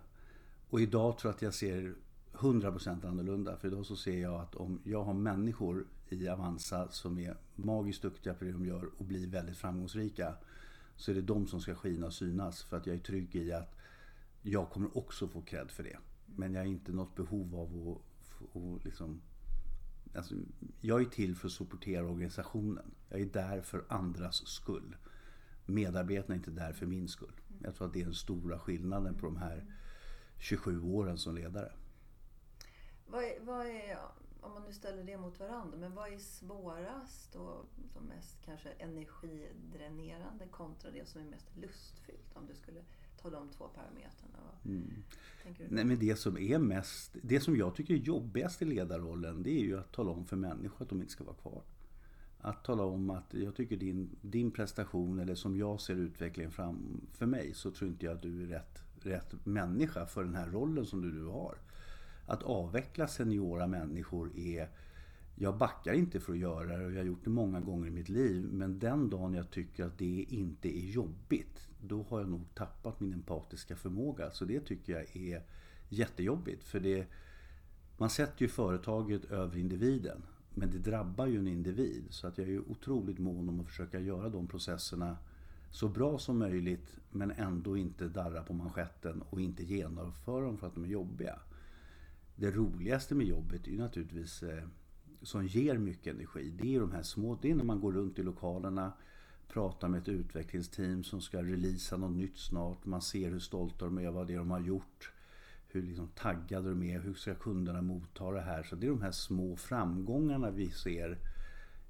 och 0.69 0.81
idag 0.81 1.17
tror 1.17 1.29
jag 1.29 1.35
att 1.35 1.41
jag 1.41 1.53
ser 1.53 1.95
100% 2.33 3.07
annorlunda. 3.07 3.57
För 3.57 3.67
idag 3.67 3.85
så 3.85 3.95
ser 3.95 4.21
jag 4.21 4.41
att 4.41 4.55
om 4.55 4.79
jag 4.83 5.03
har 5.03 5.13
människor 5.13 5.85
i 6.09 6.27
Avanza 6.27 6.87
som 6.89 7.19
är 7.19 7.37
magiskt 7.55 8.01
duktiga 8.01 8.33
på 8.33 8.45
det 8.45 8.51
de 8.51 8.65
gör 8.65 8.89
och 8.97 9.05
blir 9.05 9.27
väldigt 9.27 9.57
framgångsrika. 9.57 10.33
Så 10.97 11.11
är 11.11 11.15
det 11.15 11.21
de 11.21 11.47
som 11.47 11.61
ska 11.61 11.75
skina 11.75 12.05
och 12.05 12.13
synas. 12.13 12.63
För 12.63 12.77
att 12.77 12.87
jag 12.87 12.95
är 12.95 12.99
trygg 12.99 13.35
i 13.35 13.53
att 13.53 13.75
jag 14.41 14.69
kommer 14.69 14.97
också 14.97 15.27
få 15.27 15.41
cred 15.41 15.71
för 15.71 15.83
det. 15.83 15.97
Men 16.25 16.53
jag 16.53 16.61
har 16.61 16.67
inte 16.67 16.91
något 16.91 17.15
behov 17.15 17.55
av 17.55 17.97
att, 17.97 18.55
att 18.55 18.85
liksom, 18.85 19.21
alltså, 20.15 20.35
jag 20.81 21.01
är 21.01 21.05
till 21.05 21.35
för 21.35 21.47
att 21.47 21.53
supportera 21.53 22.05
organisationen. 22.05 22.91
Jag 23.09 23.21
är 23.21 23.25
där 23.25 23.61
för 23.61 23.85
andras 23.89 24.47
skull 24.47 24.95
medarbetarna 25.67 26.33
är 26.33 26.37
inte 26.37 26.51
där 26.51 26.73
för 26.73 26.85
min 26.85 27.07
skull. 27.07 27.41
Jag 27.63 27.75
tror 27.75 27.87
att 27.87 27.93
det 27.93 28.01
är 28.01 28.05
den 28.05 28.13
stora 28.13 28.59
skillnaden 28.59 29.15
på 29.15 29.25
de 29.25 29.37
här 29.37 29.65
27 30.37 30.81
åren 30.81 31.17
som 31.17 31.35
ledare. 31.35 31.71
Vad 33.07 33.23
är, 33.23 33.39
vad 33.41 33.65
är, 33.65 33.97
om 34.47 34.53
man 34.53 34.63
nu 34.63 34.73
ställer 34.73 35.03
det 35.03 35.17
mot 35.17 35.39
varandra, 35.39 35.77
men 35.77 35.95
vad 35.95 36.13
är 36.13 36.17
svårast 36.17 37.35
och 37.35 37.65
som 37.93 38.03
mest 38.03 38.41
kanske 38.45 38.69
energidränerande 38.69 40.45
kontra 40.51 40.91
det 40.91 41.07
som 41.07 41.21
är 41.21 41.25
mest 41.25 41.57
lustfyllt? 41.57 42.33
Om 42.33 42.47
du 42.47 42.55
skulle 42.55 42.81
ta 43.21 43.29
de 43.29 43.49
två 43.49 43.67
parametrarna. 43.67 44.37
Mm. 44.65 44.93
Nej, 45.69 45.85
men 45.85 45.99
det 45.99 46.15
som 46.15 46.37
är 46.37 46.59
mest, 46.59 47.17
det 47.21 47.39
som 47.39 47.55
jag 47.55 47.75
tycker 47.75 47.93
är 47.93 47.97
jobbigast 47.97 48.61
i 48.61 48.65
ledarrollen 48.65 49.43
det 49.43 49.51
är 49.51 49.63
ju 49.63 49.79
att 49.79 49.91
tala 49.91 50.11
om 50.11 50.25
för 50.25 50.35
människor 50.35 50.83
att 50.83 50.89
de 50.89 51.01
inte 51.01 51.11
ska 51.11 51.23
vara 51.23 51.35
kvar. 51.35 51.61
Att 52.39 52.63
tala 52.63 52.83
om 52.83 53.09
att 53.09 53.33
jag 53.33 53.55
tycker 53.55 53.77
din, 53.77 54.09
din 54.21 54.51
prestation 54.51 55.19
eller 55.19 55.35
som 55.35 55.57
jag 55.57 55.81
ser 55.81 55.95
utvecklingen 55.95 56.51
framför 56.51 57.25
mig 57.25 57.53
så 57.53 57.71
tror 57.71 57.89
inte 57.89 58.05
jag 58.05 58.15
att 58.15 58.21
du 58.21 58.43
är 58.43 58.47
rätt, 58.47 58.83
rätt 59.01 59.45
människa 59.45 60.05
för 60.05 60.23
den 60.23 60.35
här 60.35 60.47
rollen 60.47 60.85
som 60.85 61.01
du 61.01 61.11
nu 61.13 61.25
har. 61.25 61.57
Att 62.27 62.43
avveckla 62.43 63.07
seniora 63.07 63.67
människor 63.67 64.37
är 64.37 64.69
jag 65.39 65.57
backar 65.57 65.93
inte 65.93 66.19
för 66.19 66.33
att 66.33 66.39
göra 66.39 66.77
det 66.77 66.85
och 66.85 66.91
jag 66.91 66.97
har 66.97 67.05
gjort 67.05 67.23
det 67.23 67.29
många 67.29 67.59
gånger 67.59 67.87
i 67.87 67.91
mitt 67.91 68.09
liv. 68.09 68.49
Men 68.51 68.79
den 68.79 69.09
dagen 69.09 69.33
jag 69.33 69.51
tycker 69.51 69.85
att 69.85 69.97
det 69.97 70.25
inte 70.29 70.77
är 70.77 70.89
jobbigt, 70.89 71.67
då 71.81 72.05
har 72.09 72.19
jag 72.19 72.29
nog 72.29 72.41
tappat 72.55 72.99
min 72.99 73.13
empatiska 73.13 73.75
förmåga. 73.75 74.31
Så 74.31 74.45
det 74.45 74.59
tycker 74.59 74.93
jag 74.93 75.15
är 75.15 75.43
jättejobbigt. 75.89 76.63
För 76.63 76.79
det, 76.79 77.07
man 77.97 78.09
sätter 78.09 78.41
ju 78.41 78.47
företaget 78.47 79.25
över 79.25 79.57
individen. 79.57 80.21
Men 80.53 80.71
det 80.71 80.77
drabbar 80.77 81.27
ju 81.27 81.39
en 81.39 81.47
individ. 81.47 82.03
Så 82.09 82.27
att 82.27 82.37
jag 82.37 82.49
är 82.49 82.71
otroligt 82.71 83.19
mån 83.19 83.49
om 83.49 83.59
att 83.59 83.67
försöka 83.67 83.99
göra 83.99 84.29
de 84.29 84.47
processerna 84.47 85.17
så 85.71 85.87
bra 85.87 86.17
som 86.17 86.39
möjligt 86.39 86.97
men 87.11 87.31
ändå 87.31 87.77
inte 87.77 88.07
darra 88.07 88.43
på 88.43 88.53
manschetten 88.53 89.21
och 89.29 89.41
inte 89.41 89.63
genomföra 89.63 90.45
dem 90.45 90.57
för 90.57 90.67
att 90.67 90.75
de 90.75 90.83
är 90.83 90.87
jobbiga. 90.87 91.39
Det 92.39 92.51
roligaste 92.51 93.15
med 93.15 93.27
jobbet 93.27 93.67
är 93.67 93.71
ju 93.71 93.77
naturligtvis 93.77 94.43
eh, 94.43 94.63
som 95.21 95.47
ger 95.47 95.77
mycket 95.77 96.15
energi. 96.15 96.53
Det 96.61 96.75
är 96.75 96.79
de 96.79 96.91
här 96.91 97.01
små, 97.01 97.37
det 97.41 97.51
är 97.51 97.55
när 97.55 97.63
man 97.63 97.79
går 97.79 97.91
runt 97.91 98.19
i 98.19 98.23
lokalerna, 98.23 98.93
pratar 99.47 99.87
med 99.87 100.01
ett 100.01 100.07
utvecklingsteam 100.07 101.03
som 101.03 101.21
ska 101.21 101.43
releasa 101.43 101.97
något 101.97 102.15
nytt 102.15 102.37
snart. 102.37 102.85
Man 102.85 103.01
ser 103.01 103.31
hur 103.31 103.39
stolta 103.39 103.85
de 103.85 103.97
är, 103.97 104.11
vad 104.11 104.27
det 104.27 104.33
är 104.33 104.37
de 104.37 104.51
har 104.51 104.59
gjort. 104.59 105.11
Hur 105.67 105.81
liksom 105.81 106.07
taggade 106.07 106.69
de 106.69 106.83
är, 106.83 106.99
hur 106.99 107.13
ska 107.13 107.35
kunderna 107.35 107.81
motta 107.81 108.31
det 108.31 108.41
här. 108.41 108.63
Så 108.63 108.75
det 108.75 108.87
är 108.87 108.91
de 108.91 109.01
här 109.01 109.11
små 109.11 109.55
framgångarna 109.55 110.51
vi 110.51 110.71
ser 110.71 111.17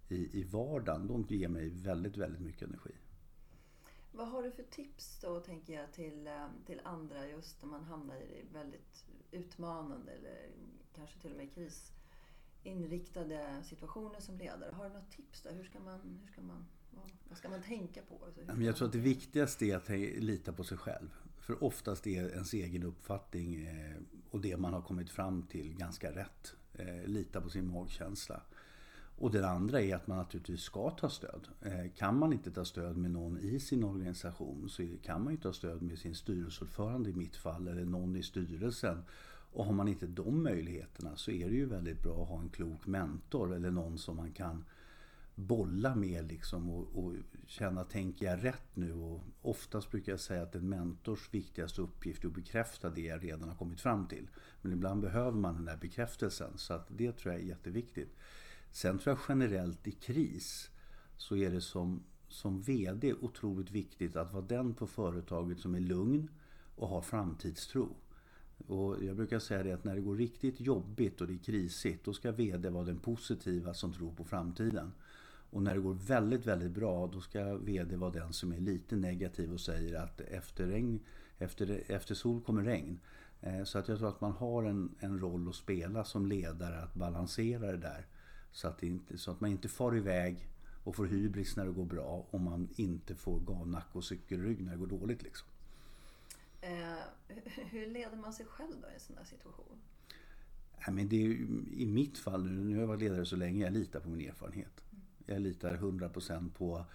i, 0.10 0.40
i 0.40 0.44
vardagen. 0.44 1.08
De 1.08 1.26
ger 1.30 1.48
mig 1.48 1.70
väldigt, 1.70 2.18
väldigt 2.18 2.42
mycket 2.42 2.62
energi. 2.62 2.92
Vad 4.18 4.28
har 4.28 4.44
du 4.44 4.52
för 4.52 4.64
tips 4.64 5.20
då, 5.22 5.40
tänker 5.40 5.74
jag, 5.74 5.92
till, 5.92 6.28
eh, 6.28 6.48
till 6.66 6.82
andra 6.84 7.28
just 7.28 7.62
när 7.62 7.70
man 7.70 7.84
hamnar 7.84 8.16
i 8.16 8.46
väldigt 8.54 9.06
utmanande 9.32 10.12
eller 10.12 10.50
kanske 10.96 11.20
till 11.20 11.32
och 11.32 11.38
med 11.38 11.50
krisinriktade 12.64 13.64
situationer 13.64 14.20
som 14.20 14.38
ledare? 14.38 14.72
Har 14.72 14.90
du 14.90 14.96
något 14.96 15.12
tips 15.12 15.42
där? 15.42 15.54
Hur 15.54 15.64
ska 15.64 15.80
man, 15.80 16.20
hur 16.22 16.32
ska 16.32 16.42
man, 16.42 16.66
vad 17.30 17.38
ska 17.38 17.50
man 17.50 17.62
tänka 17.62 18.02
på? 18.02 18.26
Alltså, 18.26 18.62
jag 18.62 18.76
tror 18.76 18.88
att 18.88 18.94
det 18.94 19.00
viktigaste 19.00 19.66
är 19.66 19.76
att 19.76 19.90
lita 20.24 20.54
på 20.54 20.64
sig 20.64 20.78
själv. 20.78 21.10
För 21.40 21.64
oftast 21.64 22.08
är 22.08 22.30
ens 22.30 22.54
egen 22.54 22.84
uppfattning 22.84 23.66
eh, 23.66 23.96
och 24.32 24.42
det 24.42 24.58
man 24.58 24.74
har 24.74 24.82
kommit 24.82 25.10
fram 25.10 25.44
till 25.44 25.78
ganska 25.78 26.12
rätt. 26.12 26.56
Eh, 26.74 27.06
lita 27.06 27.42
på 27.42 27.50
sin 27.50 27.72
magkänsla. 27.72 28.42
Och 29.20 29.32
det 29.32 29.48
andra 29.48 29.82
är 29.82 29.96
att 29.96 30.08
man 30.08 30.18
naturligtvis 30.18 30.62
ska 30.62 30.90
ta 30.90 31.10
stöd. 31.10 31.48
Eh, 31.62 31.92
kan 31.96 32.20
man 32.20 32.34
inte 32.34 32.52
ta 32.52 32.66
stöd 32.66 32.98
med 32.98 33.12
någon 33.12 33.40
i 33.40 33.60
sin 33.60 33.84
organisation 33.84 34.70
så 34.70 34.88
kan 35.04 35.24
man 35.24 35.34
ju 35.34 35.40
ta 35.40 35.54
stöd 35.54 35.82
med 35.82 36.00
sin 36.00 36.16
styrelseordförande 36.16 37.10
i 37.10 37.14
mitt 37.14 37.36
fall 37.36 37.68
eller 37.68 37.86
någon 37.86 38.16
i 38.16 38.24
styrelsen. 38.24 39.04
Och 39.52 39.66
har 39.66 39.74
man 39.74 39.88
inte 39.88 40.08
de 40.08 40.44
möjligheterna 40.44 41.16
så 41.16 41.32
är 41.32 41.50
det 41.50 41.56
ju 41.56 41.66
väldigt 41.66 42.04
bra 42.04 42.22
att 42.24 42.30
ha 42.30 42.40
en 42.40 42.50
klok 42.50 42.88
mentor 42.88 43.56
eller 43.56 43.72
någon 43.72 43.98
som 43.98 44.16
man 44.16 44.32
kan 44.32 44.66
bolla 45.36 45.96
med 45.96 46.28
liksom 46.28 46.70
och, 46.70 47.06
och 47.06 47.14
känna, 47.46 47.84
tänker 47.84 48.26
jag 48.26 48.44
rätt 48.44 48.76
nu? 48.76 48.94
Och 48.94 49.24
oftast 49.42 49.92
brukar 49.92 50.12
jag 50.12 50.20
säga 50.20 50.44
att 50.44 50.56
en 50.56 50.70
mentors 50.70 51.34
viktigaste 51.34 51.82
uppgift 51.82 52.24
är 52.24 52.28
att 52.28 52.34
bekräfta 52.34 52.90
det 52.90 53.02
jag 53.02 53.24
redan 53.24 53.50
har 53.50 53.56
kommit 53.56 53.82
fram 53.82 54.08
till. 54.08 54.28
Men 54.62 54.72
ibland 54.72 55.02
behöver 55.02 55.38
man 55.38 55.56
den 55.56 55.66
där 55.66 55.78
bekräftelsen 55.78 56.58
så 56.58 56.74
att 56.74 56.88
det 56.90 57.12
tror 57.12 57.34
jag 57.34 57.44
är 57.44 57.48
jätteviktigt. 57.48 58.16
Sen 58.78 59.00
tror 59.00 59.16
jag 59.16 59.38
generellt 59.38 59.88
i 59.88 59.92
kris 59.92 60.70
så 61.16 61.36
är 61.36 61.52
det 61.52 61.62
som, 61.62 62.04
som 62.28 62.62
VD 62.62 63.14
otroligt 63.14 63.72
viktigt 63.72 64.16
att 64.16 64.34
vara 64.34 64.46
den 64.46 64.74
på 64.74 64.88
företaget 64.88 65.60
som 65.60 65.76
är 65.76 65.80
lugn 65.80 66.30
och 66.76 66.88
har 66.88 67.02
framtidstro. 67.02 67.96
Och 68.68 69.04
jag 69.04 69.16
brukar 69.16 69.40
säga 69.40 69.64
det 69.64 69.72
att 69.72 69.84
när 69.84 69.96
det 69.96 70.02
går 70.02 70.16
riktigt 70.16 70.60
jobbigt 70.60 71.22
och 71.22 71.28
det 71.28 71.34
är 71.34 71.38
krisigt 71.38 72.06
då 72.06 72.14
ska 72.14 72.32
VD 72.32 72.70
vara 72.70 72.84
den 72.84 73.00
positiva 73.00 73.74
som 73.74 73.94
tror 73.94 74.12
på 74.12 74.24
framtiden. 74.24 74.92
Och 75.52 75.64
när 75.64 75.76
det 75.76 75.82
går 75.82 75.94
väldigt, 75.94 76.46
väldigt 76.46 76.72
bra 76.72 77.08
då 77.08 77.22
ska 77.22 77.56
VD 77.56 77.96
vara 77.96 78.12
den 78.12 78.34
som 78.34 78.54
är 78.54 78.60
lite 78.60 78.96
negativ 78.96 79.54
och 79.54 79.62
säger 79.62 79.96
att 79.96 80.22
efter, 80.22 80.68
regn, 80.68 81.00
efter, 81.38 81.84
efter 81.88 82.16
sol 82.16 82.42
kommer 82.42 82.64
regn. 82.64 83.00
Eh, 83.42 83.64
så 83.64 83.78
att 83.80 83.88
jag 83.88 83.98
tror 83.98 84.10
att 84.10 84.22
man 84.22 84.32
har 84.32 84.64
en, 84.64 84.96
en 85.00 85.20
roll 85.20 85.50
att 85.50 85.56
spela 85.56 86.04
som 86.04 86.26
ledare 86.26 86.80
att 86.80 86.94
balansera 86.94 87.72
det 87.72 87.78
där. 87.78 88.06
Så 88.52 88.68
att, 88.68 88.84
inte, 88.84 89.18
så 89.18 89.32
att 89.32 89.42
man 89.42 89.50
inte 89.50 89.68
far 89.68 89.98
iväg 89.98 90.48
och 90.84 90.96
får 90.96 91.06
hybris 91.06 91.58
när 91.58 91.66
det 91.66 91.72
går 91.72 91.86
bra 91.86 92.28
och 92.30 92.42
man 92.42 92.70
inte 92.76 93.16
får 93.16 93.40
gavnack 93.40 93.88
och 93.92 94.04
cykelrygg 94.04 94.64
när 94.64 94.72
det 94.72 94.78
går 94.78 94.88
dåligt. 94.88 95.24
Liksom. 95.24 95.48
Eh, 96.62 96.72
hur 97.56 97.88
leder 97.88 98.18
man 98.18 98.34
sig 98.34 98.46
själv 98.46 98.74
då 98.82 98.88
i 98.88 98.94
en 98.94 99.00
sån 99.00 99.18
här 99.18 99.26
situation? 99.26 99.82
Ja, 100.86 100.92
men 100.92 101.10
det 101.10 101.26
är, 101.26 101.30
I 101.74 101.86
mitt 101.86 102.18
fall, 102.18 102.44
nu, 102.44 102.64
nu 102.64 102.74
har 102.74 102.82
jag 102.82 102.88
varit 102.88 103.02
ledare 103.02 103.26
så 103.26 103.36
länge, 103.36 103.64
jag 103.64 103.74
litar 103.74 104.00
på 104.00 104.10
min 104.10 104.30
erfarenhet. 104.30 104.84
Jag 105.26 105.42
litar 105.42 105.78
100% 105.78 106.52
på 106.52 106.86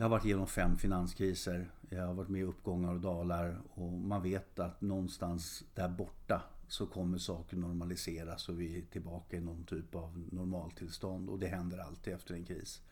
jag 0.00 0.04
har 0.04 0.10
varit 0.10 0.24
igenom 0.24 0.46
fem 0.46 0.76
finanskriser. 0.76 1.70
Jag 1.88 2.06
har 2.06 2.14
varit 2.14 2.28
med 2.28 2.40
i 2.40 2.44
uppgångar 2.44 2.94
och 2.94 3.00
dalar. 3.00 3.60
Och 3.74 3.92
man 3.92 4.22
vet 4.22 4.58
att 4.58 4.80
någonstans 4.80 5.64
där 5.74 5.88
borta 5.88 6.42
så 6.70 6.86
kommer 6.86 7.18
saker 7.18 7.56
normaliseras 7.56 8.48
och 8.48 8.60
vi 8.60 8.78
är 8.78 8.82
tillbaka 8.82 9.36
i 9.36 9.40
någon 9.40 9.64
typ 9.64 9.94
av 9.94 10.28
normaltillstånd. 10.32 11.30
Och 11.30 11.38
det 11.38 11.46
händer 11.46 11.78
alltid 11.78 12.12
efter 12.14 12.34
en 12.34 12.44
kris. 12.44 12.82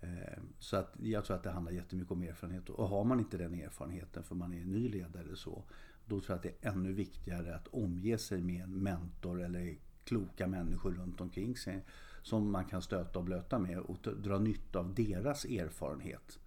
Eh, 0.00 0.42
så 0.58 0.76
att 0.76 0.94
jag 1.02 1.24
tror 1.24 1.36
att 1.36 1.42
det 1.42 1.50
handlar 1.50 1.72
jättemycket 1.72 2.12
om 2.12 2.22
erfarenhet. 2.22 2.70
Och 2.70 2.88
har 2.88 3.04
man 3.04 3.20
inte 3.20 3.36
den 3.36 3.54
erfarenheten 3.54 4.24
för 4.24 4.34
man 4.34 4.54
är 4.54 4.64
ny 4.64 4.88
ledare 4.88 5.36
så. 5.36 5.64
Då 6.04 6.20
tror 6.20 6.30
jag 6.30 6.36
att 6.36 6.42
det 6.42 6.66
är 6.66 6.72
ännu 6.72 6.92
viktigare 6.92 7.54
att 7.54 7.66
omge 7.66 8.18
sig 8.18 8.42
med 8.42 8.62
en 8.62 8.82
mentor 8.82 9.42
eller 9.42 9.76
kloka 10.04 10.46
människor 10.46 10.92
runt 10.92 11.20
omkring 11.20 11.56
sig. 11.56 11.84
Som 12.22 12.50
man 12.50 12.64
kan 12.64 12.82
stöta 12.82 13.18
och 13.18 13.24
blöta 13.24 13.58
med 13.58 13.78
och 13.78 13.96
dra 14.16 14.38
nytta 14.38 14.78
av 14.78 14.94
deras 14.94 15.44
erfarenhet. 15.44 16.38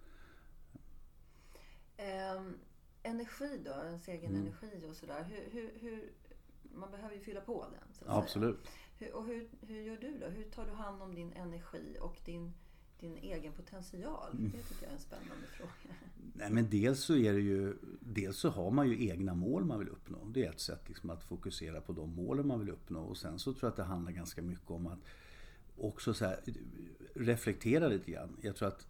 Eh, 1.98 2.42
energi 3.04 3.62
då, 3.66 3.72
ens 3.72 4.08
egen 4.08 4.30
mm. 4.30 4.42
energi 4.42 4.86
och 4.90 4.96
sådär. 4.96 5.24
Hur, 5.24 5.50
hur, 5.52 5.80
hur, 5.80 6.12
man 6.74 6.92
behöver 6.92 7.16
ju 7.16 7.22
fylla 7.22 7.42
på 7.42 7.66
den. 7.72 8.08
Absolut. 8.08 8.68
Hur, 8.98 9.16
och 9.16 9.26
hur, 9.26 9.50
hur 9.62 9.82
gör 9.82 9.98
du 9.98 10.18
då? 10.20 10.28
Hur 10.28 10.44
tar 10.44 10.66
du 10.66 10.72
hand 10.72 11.02
om 11.02 11.16
din 11.16 11.34
energi 11.34 11.98
och 12.02 12.20
din, 12.26 12.54
din 13.00 13.18
egen 13.18 13.54
potential? 13.54 14.32
Mm. 14.32 14.52
Det 14.52 14.64
tycker 14.64 14.84
jag 14.84 14.90
är 14.90 14.96
en 14.96 15.02
spännande 15.02 15.48
fråga. 15.58 15.96
Nej, 16.34 16.52
men 16.52 16.70
dels 16.70 17.00
så 17.00 17.16
är 17.16 17.34
det 17.34 17.40
ju 17.40 17.78
Dels 18.00 18.38
så 18.38 18.50
har 18.50 18.72
man 18.72 18.90
ju 18.90 19.10
egna 19.10 19.34
mål 19.34 19.66
man 19.66 19.80
vill 19.80 19.90
uppnå. 19.90 20.26
Det 20.26 20.46
är 20.46 20.50
ett 20.50 20.60
sätt 20.60 20.88
liksom 20.88 21.10
att 21.10 21.24
fokusera 21.24 21.82
på 21.82 21.94
de 21.94 22.16
målen 22.16 22.48
man 22.48 22.60
vill 22.60 22.70
uppnå. 22.70 23.00
Och 23.00 23.18
sen 23.18 23.40
så 23.40 23.54
tror 23.54 23.64
jag 23.64 23.70
att 23.70 23.78
det 23.78 23.84
handlar 23.84 24.12
ganska 24.12 24.42
mycket 24.42 24.72
om 24.72 24.88
att 24.88 25.00
också 25.78 26.14
så 26.14 26.26
här, 26.26 26.40
reflektera 27.14 27.88
lite 27.88 28.12
grann. 28.12 28.38
Jag 28.42 28.56
tror 28.56 28.68
att 28.68 28.88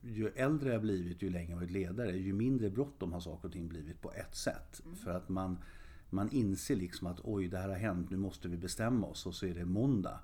ju 0.00 0.28
äldre 0.28 0.72
jag 0.72 0.80
blivit, 0.80 1.22
ju 1.22 1.30
längre 1.30 1.50
jag 1.50 1.56
varit 1.56 1.70
ledare, 1.70 2.16
ju 2.16 2.32
mindre 2.32 2.70
bråttom 2.70 3.12
har 3.12 3.20
saker 3.20 3.48
och 3.48 3.52
ting 3.52 3.68
blivit 3.68 4.00
på 4.00 4.12
ett 4.12 4.34
sätt. 4.34 4.82
Mm. 4.84 4.96
För 4.96 5.10
att 5.10 5.28
man 5.28 5.58
man 6.12 6.30
inser 6.30 6.76
liksom 6.76 7.06
att 7.06 7.20
oj, 7.22 7.48
det 7.48 7.58
här 7.58 7.68
har 7.68 7.76
hänt, 7.76 8.10
nu 8.10 8.16
måste 8.16 8.48
vi 8.48 8.56
bestämma 8.56 9.06
oss 9.06 9.26
och 9.26 9.34
så 9.34 9.46
är 9.46 9.54
det 9.54 9.64
måndag. 9.64 10.20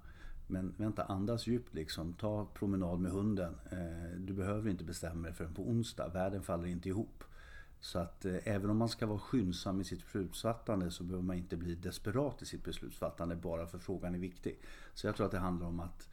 Men 0.46 0.74
vänta, 0.76 1.04
andas 1.04 1.46
djupt 1.46 1.74
liksom. 1.74 2.12
Ta 2.12 2.46
promenad 2.54 3.00
med 3.00 3.12
hunden. 3.12 3.54
Eh, 3.70 4.18
du 4.18 4.32
behöver 4.32 4.70
inte 4.70 4.84
bestämma 4.84 5.22
dig 5.22 5.32
förrän 5.32 5.54
på 5.54 5.62
onsdag. 5.62 6.08
Världen 6.08 6.42
faller 6.42 6.66
inte 6.66 6.88
ihop. 6.88 7.24
Så 7.80 7.98
att 7.98 8.24
eh, 8.24 8.36
även 8.44 8.70
om 8.70 8.76
man 8.76 8.88
ska 8.88 9.06
vara 9.06 9.18
skyndsam 9.18 9.80
i 9.80 9.84
sitt 9.84 10.00
beslutsfattande 10.00 10.90
så 10.90 11.04
behöver 11.04 11.24
man 11.24 11.36
inte 11.36 11.56
bli 11.56 11.74
desperat 11.74 12.42
i 12.42 12.46
sitt 12.46 12.64
beslutsfattande 12.64 13.36
bara 13.36 13.66
för 13.66 13.78
frågan 13.78 14.14
är 14.14 14.18
viktig. 14.18 14.60
Så 14.94 15.06
jag 15.06 15.16
tror 15.16 15.26
att 15.26 15.32
det 15.32 15.38
handlar 15.38 15.66
om 15.66 15.80
att 15.80 16.08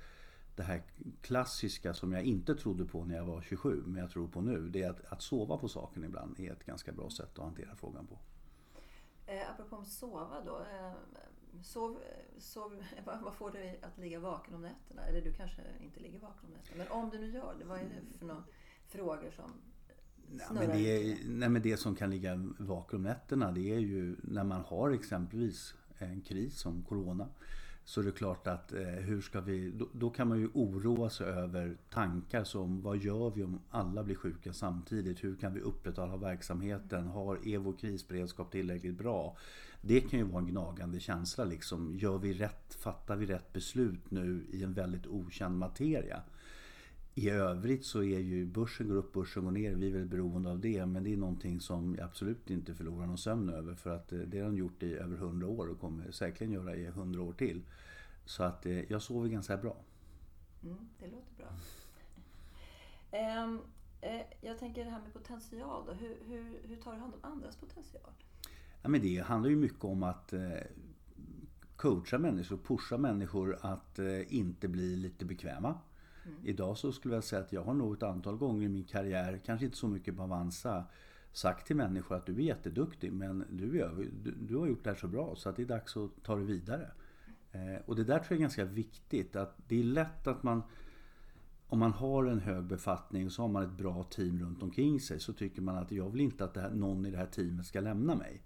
det 0.55 0.63
här 0.63 0.84
klassiska 1.22 1.94
som 1.94 2.12
jag 2.12 2.24
inte 2.24 2.55
trodde 2.55 2.86
på 2.86 3.05
när 3.05 3.15
jag 3.15 3.25
var 3.25 3.41
27 3.41 3.84
men 3.86 4.01
jag 4.01 4.12
tror 4.12 4.27
på 4.27 4.41
nu. 4.41 4.70
Det 4.70 4.84
är 4.84 4.89
att, 4.89 5.05
att 5.05 5.22
sova 5.22 5.58
på 5.58 5.67
saken 5.67 6.03
ibland 6.03 6.39
är 6.39 6.51
ett 6.51 6.65
ganska 6.65 6.91
bra 6.91 7.10
sätt 7.10 7.39
att 7.39 7.46
hantera 7.46 7.75
frågan 7.75 8.08
på. 8.08 8.20
Eh, 9.27 9.50
apropå 9.50 9.75
att 9.75 9.88
sova 9.88 10.41
då. 10.46 10.58
Eh, 10.58 10.94
sov, 11.62 12.00
sov, 12.38 12.84
vad 13.24 13.34
får 13.34 13.51
dig 13.51 13.79
att 13.82 13.98
ligga 13.98 14.20
vaken 14.20 14.53
om 14.53 14.62
nätterna? 14.62 15.05
Eller 15.05 15.22
du 15.22 15.34
kanske 15.34 15.62
inte 15.79 16.00
ligger 16.00 16.20
vaken 16.20 16.46
om 16.46 16.51
nätterna. 16.51 16.77
Men 16.77 16.88
om 16.88 17.10
du 17.10 17.17
nu 17.17 17.32
gör 17.32 17.55
det, 17.60 17.65
vad 17.65 17.79
är 17.79 17.84
det 17.84 18.17
för 18.17 18.25
några 18.25 18.44
frågor 18.88 19.32
som 19.32 19.51
Nej 20.29 20.48
men, 20.51 20.70
det, 20.70 21.17
nej 21.25 21.50
men 21.50 21.62
det 21.62 21.77
som 21.77 21.96
kan 21.96 22.10
ligga 22.10 22.36
vaken 22.58 22.96
om 22.96 23.03
nätterna 23.03 23.51
det 23.51 23.74
är 23.74 23.79
ju 23.79 24.15
när 24.24 24.44
man 24.44 24.62
har 24.62 24.91
exempelvis 24.91 25.74
en 25.98 26.22
kris 26.22 26.60
som 26.60 26.84
Corona. 26.84 27.27
Så 27.87 28.01
det 28.01 28.09
är 28.09 28.11
klart 28.11 28.47
att 28.47 28.73
eh, 28.73 28.81
hur 28.81 29.21
ska 29.21 29.41
vi, 29.41 29.71
då, 29.71 29.87
då, 29.91 30.09
kan 30.09 30.27
man 30.27 30.39
ju 30.39 30.49
oroa 30.53 31.09
sig 31.09 31.27
över 31.27 31.77
tankar 31.89 32.43
som 32.43 32.81
vad 32.81 32.97
gör 32.97 33.29
vi 33.29 33.43
om 33.43 33.59
alla 33.69 34.03
blir 34.03 34.15
sjuka 34.15 34.53
samtidigt? 34.53 35.23
Hur 35.23 35.35
kan 35.35 35.53
vi 35.53 35.59
upprätthålla 35.59 36.17
verksamheten? 36.17 37.07
Har, 37.07 37.47
är 37.47 37.57
vår 37.57 37.73
krisberedskap 37.73 38.51
tillräckligt 38.51 38.97
bra? 38.97 39.37
Det 39.81 40.01
kan 40.01 40.19
ju 40.19 40.25
vara 40.25 40.39
en 40.39 40.47
gnagande 40.47 40.99
känsla 40.99 41.43
liksom. 41.43 41.95
Gör 41.95 42.17
vi 42.17 42.33
rätt? 42.33 42.73
Fattar 42.73 43.15
vi 43.15 43.25
rätt 43.25 43.53
beslut 43.53 44.11
nu 44.11 44.45
i 44.51 44.63
en 44.63 44.73
väldigt 44.73 45.07
okänd 45.07 45.57
materia? 45.57 46.21
I 47.17 47.29
övrigt 47.29 47.86
så 47.86 48.03
är 48.03 48.19
ju 48.19 48.45
börsen 48.45 48.88
går 48.88 48.95
upp, 48.95 49.13
börsen 49.13 49.43
går 49.43 49.51
ner. 49.51 49.75
Vi 49.75 49.88
är 49.88 49.93
väl 49.93 50.05
beroende 50.05 50.51
av 50.51 50.60
det. 50.60 50.86
Men 50.86 51.03
det 51.03 51.13
är 51.13 51.17
någonting 51.17 51.60
som 51.60 51.95
jag 51.95 52.05
absolut 52.05 52.50
inte 52.50 52.75
förlorar 52.75 53.07
någon 53.07 53.17
sömn 53.17 53.50
över. 53.50 53.75
För 53.75 53.89
att 53.89 54.12
eh, 54.12 54.19
det 54.19 54.39
har 54.39 54.45
de 54.45 54.57
gjort 54.57 54.84
i 54.84 54.93
över 54.93 55.17
hundra 55.17 55.48
år 55.48 55.67
och 55.67 55.79
kommer 55.79 56.12
säkerligen 56.12 56.53
göra 56.53 56.75
i 56.75 56.86
hundra 56.86 57.22
år 57.22 57.34
till. 57.34 57.62
Så 58.25 58.43
att 58.43 58.65
eh, 58.65 58.91
jag 58.91 59.01
sover 59.01 59.29
ganska 59.29 59.57
bra. 59.57 59.77
Mm, 60.63 60.89
det 61.00 61.07
låter 61.07 61.34
bra. 61.38 61.48
Um, 63.43 63.62
eh, 64.01 64.22
jag 64.41 64.60
tänker 64.60 64.86
det 64.86 64.91
här 64.91 65.01
med 65.01 65.13
potential 65.13 65.84
då. 65.86 65.93
Hur, 65.93 66.17
hur, 66.27 66.60
hur 66.67 66.75
tar 66.75 66.93
du 66.93 67.00
hand 67.00 67.13
om 67.13 67.31
andras 67.31 67.55
potential? 67.55 68.12
Ja, 68.81 68.89
men 68.89 69.01
det 69.01 69.17
handlar 69.17 69.50
ju 69.50 69.55
mycket 69.55 69.84
om 69.84 70.03
att 70.03 70.34
eh, 70.34 70.41
coacha 71.75 72.17
människor, 72.17 72.57
pusha 72.57 72.98
människor 72.98 73.57
att 73.62 74.00
eh, 74.00 74.36
inte 74.36 74.67
bli 74.67 74.95
lite 74.95 75.25
bekväma. 75.25 75.79
Mm. 76.25 76.38
Idag 76.44 76.77
så 76.77 76.91
skulle 76.91 77.13
jag 77.13 77.24
säga 77.24 77.41
att 77.41 77.53
jag 77.53 77.63
har 77.63 77.74
nog 77.74 77.94
ett 77.94 78.03
antal 78.03 78.38
gånger 78.38 78.65
i 78.65 78.70
min 78.70 78.84
karriär, 78.84 79.41
kanske 79.46 79.65
inte 79.65 79.77
så 79.77 79.88
mycket 79.88 80.17
på 80.17 80.24
Avanza, 80.24 80.86
sagt 81.32 81.67
till 81.67 81.75
människor 81.75 82.15
att 82.15 82.25
du 82.25 82.34
är 82.34 82.39
jätteduktig 82.39 83.13
men 83.13 83.46
du, 83.50 83.82
är, 83.82 84.10
du, 84.24 84.32
du 84.32 84.58
har 84.58 84.67
gjort 84.67 84.84
det 84.84 84.89
här 84.89 84.98
så 84.98 85.08
bra 85.08 85.36
så 85.36 85.50
att 85.50 85.55
det 85.55 85.62
är 85.62 85.67
dags 85.67 85.98
att 85.98 86.24
ta 86.24 86.36
det 86.36 86.44
vidare. 86.44 86.91
Eh, 87.51 87.82
och 87.86 87.96
det 87.96 88.03
där 88.03 88.20
tror 88.20 88.27
jag 88.29 88.38
är 88.38 88.41
ganska 88.41 88.65
viktigt. 88.65 89.36
att 89.36 89.55
Det 89.67 89.79
är 89.79 89.84
lätt 89.84 90.27
att 90.27 90.44
man 90.44 90.63
om 91.67 91.79
man 91.79 91.94
har 91.94 92.25
en 92.25 92.39
hög 92.39 92.63
befattning 92.63 93.25
och 93.25 93.32
så 93.32 93.41
har 93.41 93.50
man 93.50 93.63
ett 93.63 93.77
bra 93.77 94.03
team 94.03 94.39
runt 94.39 94.63
omkring 94.63 95.00
sig 95.00 95.20
så 95.20 95.34
tycker 95.34 95.62
man 95.62 95.77
att 95.77 95.91
jag 95.91 96.10
vill 96.10 96.22
inte 96.22 96.44
att 96.46 96.58
här, 96.58 96.70
någon 96.70 97.05
i 97.05 97.12
det 97.12 97.17
här 97.17 97.25
teamet 97.25 97.65
ska 97.65 97.79
lämna 97.79 98.15
mig. 98.15 98.41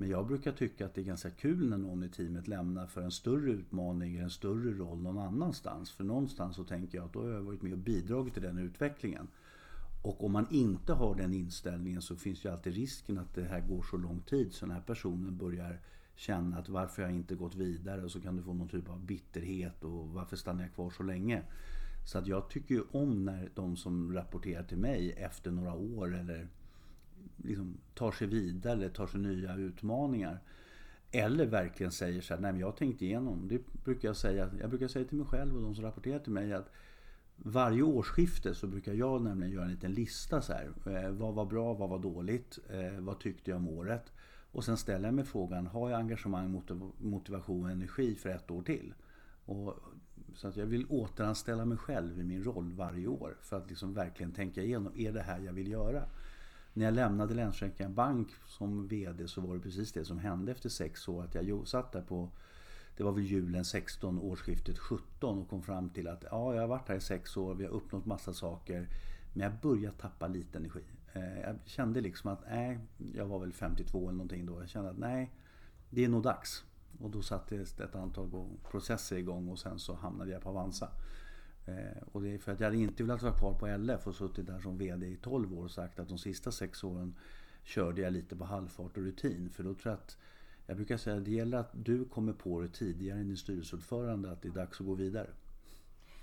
Men 0.00 0.08
jag 0.08 0.26
brukar 0.26 0.52
tycka 0.52 0.86
att 0.86 0.94
det 0.94 1.00
är 1.00 1.04
ganska 1.04 1.30
kul 1.30 1.68
när 1.68 1.78
någon 1.78 2.04
i 2.04 2.08
teamet 2.08 2.48
lämnar 2.48 2.86
för 2.86 3.02
en 3.02 3.10
större 3.10 3.50
utmaning, 3.50 4.16
en 4.16 4.30
större 4.30 4.72
roll 4.72 5.02
någon 5.02 5.18
annanstans. 5.18 5.90
För 5.90 6.04
någonstans 6.04 6.56
så 6.56 6.64
tänker 6.64 6.98
jag 6.98 7.04
att 7.04 7.12
då 7.12 7.22
har 7.22 7.28
jag 7.28 7.40
varit 7.40 7.62
med 7.62 7.72
och 7.72 7.78
bidragit 7.78 8.34
till 8.34 8.42
den 8.42 8.58
utvecklingen. 8.58 9.28
Och 10.02 10.24
om 10.24 10.32
man 10.32 10.46
inte 10.50 10.92
har 10.92 11.14
den 11.14 11.34
inställningen 11.34 12.02
så 12.02 12.16
finns 12.16 12.44
ju 12.44 12.48
alltid 12.48 12.74
risken 12.74 13.18
att 13.18 13.34
det 13.34 13.44
här 13.44 13.60
går 13.60 13.82
så 13.82 13.96
lång 13.96 14.20
tid 14.20 14.52
så 14.52 14.66
den 14.66 14.74
här 14.74 14.82
personen 14.82 15.36
börjar 15.36 15.80
känna 16.14 16.58
att 16.58 16.68
varför 16.68 17.02
har 17.02 17.08
jag 17.08 17.16
inte 17.16 17.34
gått 17.34 17.54
vidare 17.54 18.04
och 18.04 18.10
så 18.10 18.20
kan 18.20 18.36
du 18.36 18.42
få 18.42 18.54
någon 18.54 18.68
typ 18.68 18.88
av 18.88 19.06
bitterhet 19.06 19.84
och 19.84 20.08
varför 20.08 20.36
stannar 20.36 20.62
jag 20.62 20.74
kvar 20.74 20.90
så 20.90 21.02
länge. 21.02 21.42
Så 22.06 22.18
att 22.18 22.26
jag 22.26 22.50
tycker 22.50 22.74
ju 22.74 22.82
om 22.92 23.24
när 23.24 23.50
de 23.54 23.76
som 23.76 24.12
rapporterar 24.12 24.62
till 24.62 24.78
mig 24.78 25.12
efter 25.12 25.50
några 25.50 25.74
år 25.74 26.16
eller 26.16 26.48
liksom 27.36 27.76
tar 27.94 28.12
sig 28.12 28.26
vidare, 28.26 28.72
eller 28.72 28.88
tar 28.88 29.06
sig 29.06 29.20
nya 29.20 29.56
utmaningar. 29.56 30.40
Eller 31.12 31.46
verkligen 31.46 31.92
säger 31.92 32.20
så 32.20 32.34
här, 32.34 32.40
nej 32.40 32.52
men 32.52 32.60
jag 32.60 32.66
har 32.66 32.72
tänkt 32.72 33.02
igenom. 33.02 33.48
Det 33.48 33.60
brukar 33.84 34.08
jag 34.08 34.16
säga. 34.16 34.50
Jag 34.60 34.70
brukar 34.70 34.88
säga 34.88 35.04
till 35.04 35.18
mig 35.18 35.26
själv 35.26 35.56
och 35.56 35.62
de 35.62 35.74
som 35.74 35.84
rapporterar 35.84 36.18
till 36.18 36.32
mig 36.32 36.52
att 36.52 36.70
varje 37.36 37.82
årsskifte 37.82 38.54
så 38.54 38.66
brukar 38.66 38.94
jag 38.94 39.22
nämligen 39.22 39.52
göra 39.52 39.64
en 39.64 39.70
liten 39.70 39.92
lista 39.92 40.42
så 40.42 40.52
här. 40.52 40.72
Eh, 40.86 41.10
vad 41.10 41.34
var 41.34 41.46
bra, 41.46 41.74
vad 41.74 41.90
var 41.90 41.98
dåligt, 41.98 42.58
eh, 42.68 43.00
vad 43.00 43.20
tyckte 43.20 43.50
jag 43.50 43.56
om 43.56 43.68
året? 43.68 44.12
Och 44.52 44.64
sen 44.64 44.76
ställer 44.76 45.08
jag 45.08 45.14
mig 45.14 45.24
frågan, 45.24 45.66
har 45.66 45.90
jag 45.90 46.00
engagemang, 46.00 46.62
motivation 46.98 47.64
och 47.64 47.70
energi 47.70 48.14
för 48.14 48.28
ett 48.28 48.50
år 48.50 48.62
till? 48.62 48.94
Och, 49.44 49.76
så 50.34 50.48
att 50.48 50.56
jag 50.56 50.66
vill 50.66 50.86
återanställa 50.88 51.64
mig 51.64 51.78
själv 51.78 52.20
i 52.20 52.24
min 52.24 52.44
roll 52.44 52.72
varje 52.72 53.06
år 53.06 53.36
för 53.40 53.56
att 53.56 53.68
liksom 53.68 53.94
verkligen 53.94 54.32
tänka 54.32 54.62
igenom, 54.62 54.92
är 54.96 55.12
det 55.12 55.22
här 55.22 55.40
jag 55.40 55.52
vill 55.52 55.70
göra? 55.70 56.02
När 56.72 56.84
jag 56.84 56.94
lämnade 56.94 57.34
Länsförsäkringar 57.34 57.90
Bank 57.90 58.28
som 58.46 58.88
VD 58.88 59.28
så 59.28 59.40
var 59.40 59.54
det 59.54 59.60
precis 59.60 59.92
det 59.92 60.04
som 60.04 60.18
hände 60.18 60.52
efter 60.52 60.68
sex 60.68 61.08
år. 61.08 61.24
Att 61.24 61.34
jag 61.34 61.68
satt 61.68 61.92
där 61.92 62.02
på, 62.02 62.30
det 62.96 63.04
var 63.04 63.12
väl 63.12 63.24
julen 63.24 63.64
16, 63.64 64.18
årsskiftet 64.18 64.78
17 64.78 65.38
och 65.38 65.48
kom 65.48 65.62
fram 65.62 65.90
till 65.90 66.08
att 66.08 66.24
ja, 66.30 66.54
jag 66.54 66.60
har 66.60 66.68
varit 66.68 66.88
här 66.88 66.96
i 66.96 67.00
sex 67.00 67.36
år, 67.36 67.54
vi 67.54 67.64
har 67.64 67.72
uppnått 67.72 68.06
massa 68.06 68.32
saker. 68.32 68.88
Men 69.32 69.42
jag 69.42 69.60
börjar 69.60 69.92
tappa 69.92 70.28
lite 70.28 70.58
energi. 70.58 70.84
Eh, 71.12 71.40
jag 71.40 71.56
kände 71.64 72.00
liksom 72.00 72.32
att, 72.32 72.40
nej, 72.50 72.78
jag 73.14 73.26
var 73.26 73.38
väl 73.38 73.52
52 73.52 73.98
eller 73.98 74.12
någonting 74.12 74.46
då. 74.46 74.60
Jag 74.60 74.68
kände 74.68 74.90
att 74.90 74.98
nej, 74.98 75.30
det 75.90 76.04
är 76.04 76.08
nog 76.08 76.22
dags. 76.22 76.64
Och 77.00 77.10
då 77.10 77.22
satte 77.22 77.56
ett 77.56 77.94
antal 77.94 78.48
processer 78.70 79.16
igång 79.16 79.48
och 79.48 79.58
sen 79.58 79.78
så 79.78 79.94
hamnade 79.94 80.30
jag 80.30 80.42
på 80.42 80.48
Avanza. 80.48 80.88
Eh, 81.66 82.02
och 82.12 82.22
det 82.22 82.34
är 82.34 82.38
för 82.38 82.52
att 82.52 82.60
jag 82.60 82.66
hade 82.66 82.78
inte 82.78 83.02
velat 83.02 83.22
vara 83.22 83.32
kvar 83.32 83.54
på 83.54 83.66
LF 83.66 84.06
och 84.06 84.14
suttit 84.14 84.46
där 84.46 84.60
som 84.60 84.78
VD 84.78 85.06
i 85.06 85.16
12 85.16 85.58
år 85.58 85.64
och 85.64 85.70
sagt 85.70 85.98
att 85.98 86.08
de 86.08 86.18
sista 86.18 86.52
sex 86.52 86.84
åren 86.84 87.14
körde 87.62 88.00
jag 88.00 88.12
lite 88.12 88.36
på 88.36 88.44
halvfart 88.44 88.96
och 88.96 89.02
rutin. 89.02 89.50
För 89.50 89.62
då 89.62 89.74
tror 89.74 89.92
jag 89.92 89.98
att 89.98 90.18
jag 90.66 90.76
brukar 90.76 90.96
säga 90.96 91.16
att 91.16 91.24
det 91.24 91.30
gäller 91.30 91.58
att 91.58 91.70
du 91.72 92.04
kommer 92.04 92.32
på 92.32 92.60
det 92.60 92.68
tidigare 92.68 93.18
än 93.18 93.26
din 93.26 93.36
styrelseordförande 93.36 94.30
att 94.30 94.42
det 94.42 94.48
är 94.48 94.52
dags 94.52 94.80
att 94.80 94.86
gå 94.86 94.94
vidare. 94.94 95.30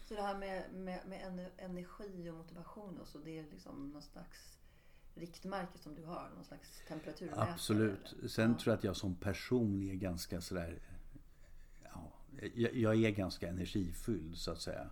Så 0.05 0.13
det 0.13 0.21
här 0.21 0.37
med, 0.37 0.63
med, 0.73 0.99
med 1.07 1.49
energi 1.57 2.29
och 2.29 2.35
motivation 2.35 2.97
och 2.97 3.07
så, 3.07 3.17
det 3.17 3.39
är 3.39 3.43
liksom 3.51 3.89
någon 3.89 4.01
slags 4.01 4.57
riktmärke 5.15 5.77
som 5.77 5.95
du 5.95 6.05
har? 6.05 6.29
Någon 6.35 6.45
slags 6.45 6.81
temperaturmätare? 6.87 7.51
Absolut. 7.53 8.15
Eller? 8.19 8.27
Sen 8.27 8.51
ja. 8.51 8.57
tror 8.57 8.71
jag 8.71 8.77
att 8.77 8.83
jag 8.83 8.95
som 8.95 9.15
person 9.15 9.83
är 9.83 9.93
ganska 9.93 10.41
sådär... 10.41 10.79
Ja, 11.83 12.13
jag, 12.55 12.75
jag 12.75 13.03
är 13.03 13.11
ganska 13.11 13.49
energifylld 13.49 14.37
så 14.37 14.51
att 14.51 14.61
säga. 14.61 14.89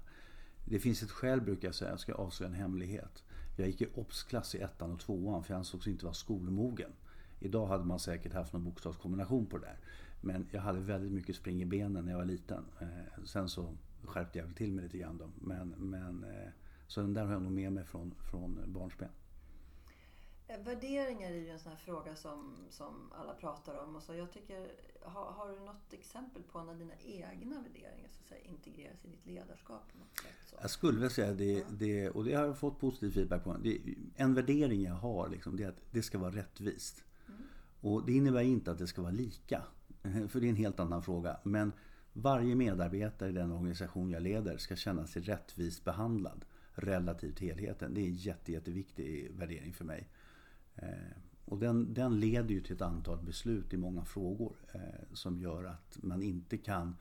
Det 0.65 0.79
finns 0.79 1.03
ett 1.03 1.11
skäl 1.11 1.41
brukar 1.41 1.67
jag 1.67 1.75
säga, 1.75 1.91
jag 1.91 1.99
ska 1.99 2.13
avslöja 2.13 2.49
en 2.49 2.55
hemlighet. 2.55 3.23
Jag 3.57 3.67
gick 3.67 3.81
i 3.81 3.87
obs-klass 3.93 4.55
i 4.55 4.61
ettan 4.61 4.91
och 4.91 4.99
tvåan 4.99 5.43
för 5.43 5.53
jag 5.53 5.57
ansågs 5.57 5.87
inte 5.87 6.05
vara 6.05 6.13
skolmogen. 6.13 6.91
Idag 7.39 7.67
hade 7.67 7.83
man 7.83 7.99
säkert 7.99 8.33
haft 8.33 8.53
någon 8.53 8.63
bokstavskombination 8.63 9.45
på 9.45 9.57
det 9.57 9.65
där. 9.65 9.77
Men 10.21 10.47
jag 10.51 10.61
hade 10.61 10.79
väldigt 10.79 11.11
mycket 11.11 11.35
spring 11.35 11.61
i 11.61 11.65
benen 11.65 12.05
när 12.05 12.11
jag 12.11 12.19
var 12.19 12.25
liten. 12.25 12.65
Eh, 12.79 13.23
sen 13.25 13.49
så 13.49 13.77
skärpte 14.03 14.39
jag 14.39 14.45
väl 14.45 14.55
till 14.55 14.71
mig 14.71 14.83
lite 14.83 14.97
grann 14.97 15.17
då. 15.17 15.29
Men, 15.35 15.69
men, 15.69 16.23
eh, 16.23 16.49
så 16.87 17.01
den 17.01 17.13
där 17.13 17.25
har 17.25 17.33
jag 17.33 17.41
nog 17.41 17.51
med 17.51 17.73
mig 17.73 17.85
från, 17.85 18.15
från 18.31 18.59
barnsben. 18.67 19.09
Eh, 20.47 20.59
värderingar 20.63 21.31
är 21.31 21.35
ju 21.35 21.49
en 21.49 21.59
sån 21.59 21.71
här 21.71 21.79
fråga 21.79 22.15
som, 22.15 22.55
som 22.69 23.11
alla 23.15 23.33
pratar 23.33 23.83
om. 23.83 23.95
Och 23.95 24.03
så 24.03 24.15
jag 24.15 24.31
tycker, 24.31 24.71
har, 25.01 25.31
har 25.31 25.51
du 25.51 25.59
något 25.59 25.93
exempel 25.93 26.43
på 26.43 26.63
när 26.63 26.75
dina 26.75 26.93
egna 27.05 27.61
värderingar 27.61 28.07
så 28.07 28.19
att 28.19 28.27
säga, 28.27 28.41
integreras 28.41 29.05
i 29.05 29.07
ditt 29.07 29.25
ledarskap? 29.25 29.91
På 29.91 29.97
något 29.97 30.19
sätt, 30.19 30.49
så? 30.49 30.55
Jag 30.61 30.69
skulle 30.69 30.93
vilja 30.93 31.09
säga 31.09 31.33
det, 31.33 31.53
ja. 31.53 31.65
det, 31.71 32.09
och 32.09 32.23
det 32.23 32.33
har 32.33 32.45
jag 32.45 32.57
fått 32.57 32.79
positiv 32.79 33.11
feedback 33.11 33.43
på. 33.43 33.53
Det, 33.53 33.81
en 34.15 34.33
värdering 34.33 34.83
jag 34.83 34.93
har 34.93 35.29
liksom, 35.29 35.57
det 35.57 35.63
är 35.63 35.69
att 35.69 35.81
det 35.91 36.03
ska 36.03 36.17
vara 36.17 36.35
rättvist. 36.35 37.03
Mm. 37.27 37.41
Och 37.81 38.05
det 38.05 38.13
innebär 38.13 38.41
inte 38.41 38.71
att 38.71 38.77
det 38.77 38.87
ska 38.87 39.01
vara 39.01 39.11
lika. 39.11 39.63
För 40.29 40.39
det 40.39 40.47
är 40.47 40.49
en 40.49 40.55
helt 40.55 40.79
annan 40.79 41.03
fråga. 41.03 41.39
Men 41.43 41.71
varje 42.13 42.55
medarbetare 42.55 43.29
i 43.29 43.33
den 43.33 43.51
organisation 43.51 44.09
jag 44.09 44.21
leder 44.21 44.57
ska 44.57 44.75
känna 44.75 45.07
sig 45.07 45.21
rättvist 45.21 45.83
behandlad 45.83 46.45
relativt 46.75 47.39
helheten. 47.39 47.93
Det 47.93 48.01
är 48.01 48.05
en 48.05 48.13
jätte, 48.15 48.51
jätteviktig 48.51 49.31
värdering 49.31 49.73
för 49.73 49.85
mig. 49.85 50.07
Eh, 50.75 50.89
och 51.45 51.59
den, 51.59 51.93
den 51.93 52.19
leder 52.19 52.49
ju 52.49 52.61
till 52.61 52.75
ett 52.75 52.81
antal 52.81 53.17
beslut 53.17 53.73
i 53.73 53.77
många 53.77 54.05
frågor 54.05 54.55
eh, 54.73 55.13
som 55.13 55.39
gör 55.39 55.63
att 55.63 55.97
man 56.03 56.21
inte 56.21 56.57
kan 56.57 56.95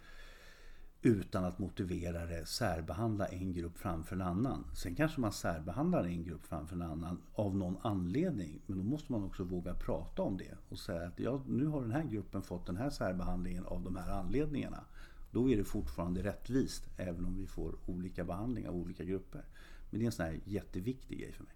utan 1.05 1.45
att 1.45 1.59
motivera 1.59 2.27
det 2.27 2.47
särbehandla 2.47 3.27
en 3.27 3.53
grupp 3.53 3.79
framför 3.79 4.17
en 4.17 4.23
annan. 4.23 4.65
Sen 4.75 4.95
kanske 4.95 5.21
man 5.21 5.33
särbehandlar 5.33 6.05
en 6.05 6.25
grupp 6.25 6.47
framför 6.47 6.77
en 6.77 6.83
annan 6.83 7.23
av 7.35 7.57
någon 7.57 7.77
anledning. 7.83 8.61
Men 8.67 8.79
då 8.79 8.85
måste 8.85 9.13
man 9.13 9.25
också 9.25 9.45
våga 9.45 9.75
prata 9.75 10.23
om 10.23 10.37
det 10.37 10.55
och 10.69 10.79
säga 10.79 11.07
att 11.07 11.21
ja, 11.21 11.43
nu 11.49 11.67
har 11.67 11.81
den 11.81 11.91
här 11.91 12.05
gruppen 12.05 12.43
fått 12.43 12.67
den 12.67 12.77
här 12.77 12.91
särbehandlingen 12.91 13.65
av 13.65 13.83
de 13.83 13.97
här 13.97 14.11
anledningarna. 14.11 14.85
Då 15.31 15.51
är 15.51 15.57
det 15.57 15.65
fortfarande 15.65 16.23
rättvist 16.23 16.89
även 16.97 17.25
om 17.25 17.37
vi 17.37 17.47
får 17.47 17.75
olika 17.87 18.25
behandling 18.25 18.69
av 18.69 18.75
olika 18.75 19.05
grupper. 19.05 19.45
Men 19.91 19.99
det 19.99 20.05
är 20.05 20.07
en 20.07 20.13
sån 20.13 20.27
här 20.27 20.41
jätteviktig 20.45 21.19
grej 21.19 21.33
för 21.33 21.45
mig. 21.45 21.55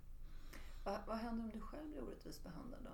Vad, 0.88 0.98
vad 1.06 1.16
händer 1.16 1.44
om 1.44 1.50
du 1.54 1.60
själv 1.60 1.90
blir 1.90 2.02
orättvist 2.02 2.44
behandlad 2.44 2.80
då? 2.84 2.90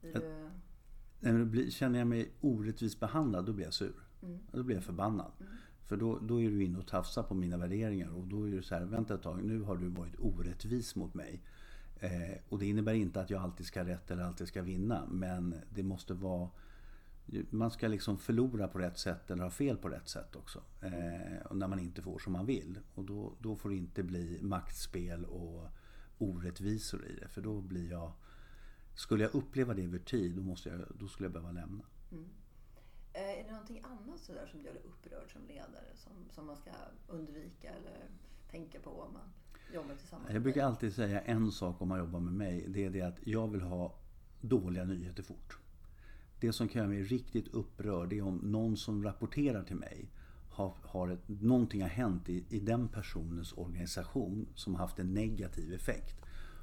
Blir 0.00 1.50
du... 1.52 1.70
Känner 1.70 1.98
jag 1.98 2.08
mig 2.08 2.32
orättvist 2.40 3.00
behandlad 3.00 3.46
då 3.46 3.52
blir 3.52 3.64
jag 3.64 3.74
sur. 3.74 3.94
Mm. 4.22 4.38
Då 4.52 4.62
blir 4.62 4.76
jag 4.76 4.84
förbannad. 4.84 5.32
Mm. 5.40 5.52
För 5.82 5.96
då, 5.96 6.18
då 6.18 6.40
är 6.40 6.50
du 6.50 6.64
inne 6.64 6.78
och 6.78 6.86
tafsar 6.86 7.22
på 7.22 7.34
mina 7.34 7.56
värderingar 7.56 8.08
och 8.08 8.26
då 8.26 8.48
är 8.48 8.50
det 8.50 8.62
så 8.62 8.74
här, 8.74 8.84
vänta 8.84 9.14
ett 9.14 9.22
tag, 9.22 9.44
nu 9.44 9.62
har 9.62 9.76
du 9.76 9.88
varit 9.88 10.14
orättvis 10.18 10.96
mot 10.96 11.14
mig. 11.14 11.42
Eh, 12.00 12.38
och 12.48 12.58
det 12.58 12.66
innebär 12.66 12.92
inte 12.92 13.20
att 13.20 13.30
jag 13.30 13.42
alltid 13.42 13.66
ska 13.66 13.80
ha 13.80 13.88
rätt 13.88 14.10
eller 14.10 14.22
alltid 14.22 14.48
ska 14.48 14.62
vinna, 14.62 15.06
men 15.10 15.54
det 15.74 15.82
måste 15.82 16.14
vara 16.14 16.48
man 17.50 17.70
ska 17.70 17.88
liksom 17.88 18.18
förlora 18.18 18.68
på 18.68 18.78
rätt 18.78 18.98
sätt 18.98 19.30
eller 19.30 19.42
ha 19.42 19.50
fel 19.50 19.76
på 19.76 19.88
rätt 19.88 20.08
sätt 20.08 20.36
också. 20.36 20.62
Eh, 20.80 21.52
när 21.52 21.68
man 21.68 21.78
inte 21.78 22.02
får 22.02 22.18
som 22.18 22.32
man 22.32 22.46
vill. 22.46 22.78
Och 22.94 23.04
då, 23.04 23.32
då 23.38 23.56
får 23.56 23.68
det 23.68 23.76
inte 23.76 24.02
bli 24.02 24.38
maktspel 24.42 25.24
och 25.24 25.68
orättvisor 26.20 27.06
i 27.06 27.14
det. 27.14 27.28
För 27.28 27.40
då 27.40 27.60
blir 27.60 27.90
jag... 27.90 28.12
Skulle 28.94 29.24
jag 29.24 29.34
uppleva 29.34 29.74
det 29.74 29.84
över 29.84 29.98
tid 29.98 30.36
då, 30.36 30.42
måste 30.42 30.68
jag, 30.68 30.80
då 30.98 31.08
skulle 31.08 31.24
jag 31.24 31.32
behöva 31.32 31.52
lämna. 31.52 31.84
Mm. 32.12 32.28
Eh, 33.12 33.22
är 33.22 33.44
det 33.44 33.52
någonting 33.52 33.82
annat 33.84 34.20
sådär 34.20 34.46
som 34.50 34.60
gör 34.60 34.72
dig 34.72 34.82
upprörd 34.84 35.32
som 35.32 35.46
ledare? 35.46 35.96
Som, 35.96 36.12
som 36.30 36.46
man 36.46 36.56
ska 36.56 36.70
undvika 37.08 37.68
eller 37.70 38.08
tänka 38.50 38.80
på 38.80 38.90
om 38.90 39.12
man 39.12 39.32
jobbar 39.74 39.94
tillsammans? 39.94 40.32
Jag 40.32 40.42
brukar 40.42 40.64
alltid 40.64 40.94
säga 40.94 41.20
en 41.20 41.52
sak 41.52 41.82
om 41.82 41.88
man 41.88 41.98
jobbar 41.98 42.20
med 42.20 42.32
mig. 42.32 42.64
Det 42.68 42.84
är 42.84 42.90
det 42.90 43.02
att 43.02 43.26
jag 43.26 43.48
vill 43.48 43.60
ha 43.60 43.94
dåliga 44.40 44.84
nyheter 44.84 45.22
fort. 45.22 45.58
Det 46.40 46.52
som 46.52 46.68
kan 46.68 46.78
göra 46.78 46.88
mig 46.88 47.02
riktigt 47.02 47.48
upprörd 47.48 48.12
är 48.12 48.22
om 48.22 48.36
någon 48.36 48.76
som 48.76 49.04
rapporterar 49.04 49.64
till 49.64 49.76
mig 49.76 50.10
har, 50.50 50.74
har 50.82 51.08
ett, 51.08 51.28
någonting 51.28 51.82
har 51.82 51.88
hänt 51.88 52.28
i, 52.28 52.44
i 52.48 52.60
den 52.60 52.88
personens 52.88 53.52
organisation 53.52 54.46
som 54.54 54.74
har 54.74 54.80
haft 54.80 54.98
en 54.98 55.14
negativ 55.14 55.72
effekt. 55.72 56.16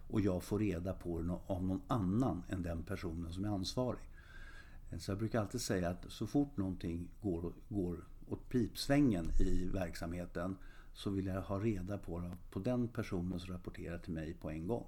Och 0.09 0.21
jag 0.21 0.43
får 0.43 0.59
reda 0.59 0.93
på 0.93 1.21
det 1.21 1.39
av 1.47 1.63
någon 1.63 1.81
annan 1.87 2.43
än 2.49 2.61
den 2.61 2.83
personen 2.83 3.33
som 3.33 3.45
är 3.45 3.49
ansvarig. 3.49 4.09
Eh, 4.91 4.97
så 4.97 5.11
jag 5.11 5.17
brukar 5.17 5.41
alltid 5.41 5.61
säga 5.61 5.89
att 5.89 6.05
så 6.07 6.27
fort 6.27 6.57
någonting 6.57 7.07
går, 7.21 7.53
går 7.69 8.03
åt 8.29 8.49
pipsvängen 8.49 9.25
i 9.39 9.69
verksamheten 9.73 10.57
så 10.93 11.09
vill 11.09 11.25
jag 11.25 11.41
ha 11.41 11.59
reda 11.59 11.97
på, 11.97 12.19
det 12.19 12.31
på 12.51 12.59
den 12.59 12.87
personen 12.87 13.39
som 13.39 13.53
rapporterar 13.53 13.97
till 13.97 14.13
mig 14.13 14.33
på 14.33 14.49
en 14.49 14.67
gång. 14.67 14.85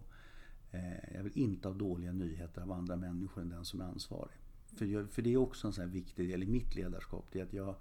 Eh, 0.72 1.14
jag 1.16 1.24
vill 1.24 1.38
inte 1.38 1.68
ha 1.68 1.76
dåliga 1.76 2.12
nyheter 2.12 2.62
av 2.62 2.72
andra 2.72 2.96
människor 2.96 3.42
än 3.42 3.50
den 3.50 3.66
som 3.66 3.82
är 3.82 3.86
ansvarig. 3.86 4.36
För, 4.76 4.86
jag, 4.86 5.10
för 5.10 5.22
det 5.22 5.34
är 5.34 5.38
också 5.38 5.68
en 5.68 5.74
sån 5.74 5.84
här 5.84 5.92
viktig 5.92 6.30
del 6.30 6.44
i 6.44 6.48
mitt 6.48 6.76
ledarskap. 6.76 7.26
Det 7.32 7.40
är 7.40 7.44
att 7.44 7.54
jag, 7.54 7.76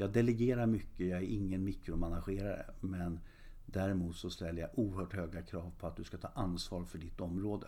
jag 0.00 0.12
delegerar 0.12 0.66
mycket, 0.66 1.06
jag 1.06 1.18
är 1.18 1.26
ingen 1.26 1.64
mikromanagerare. 1.64 2.66
Men 2.80 3.20
däremot 3.66 4.16
så 4.16 4.30
ställer 4.30 4.62
jag 4.62 4.70
oerhört 4.74 5.12
höga 5.12 5.42
krav 5.42 5.72
på 5.78 5.86
att 5.86 5.96
du 5.96 6.04
ska 6.04 6.18
ta 6.18 6.28
ansvar 6.28 6.84
för 6.84 6.98
ditt 6.98 7.20
område. 7.20 7.66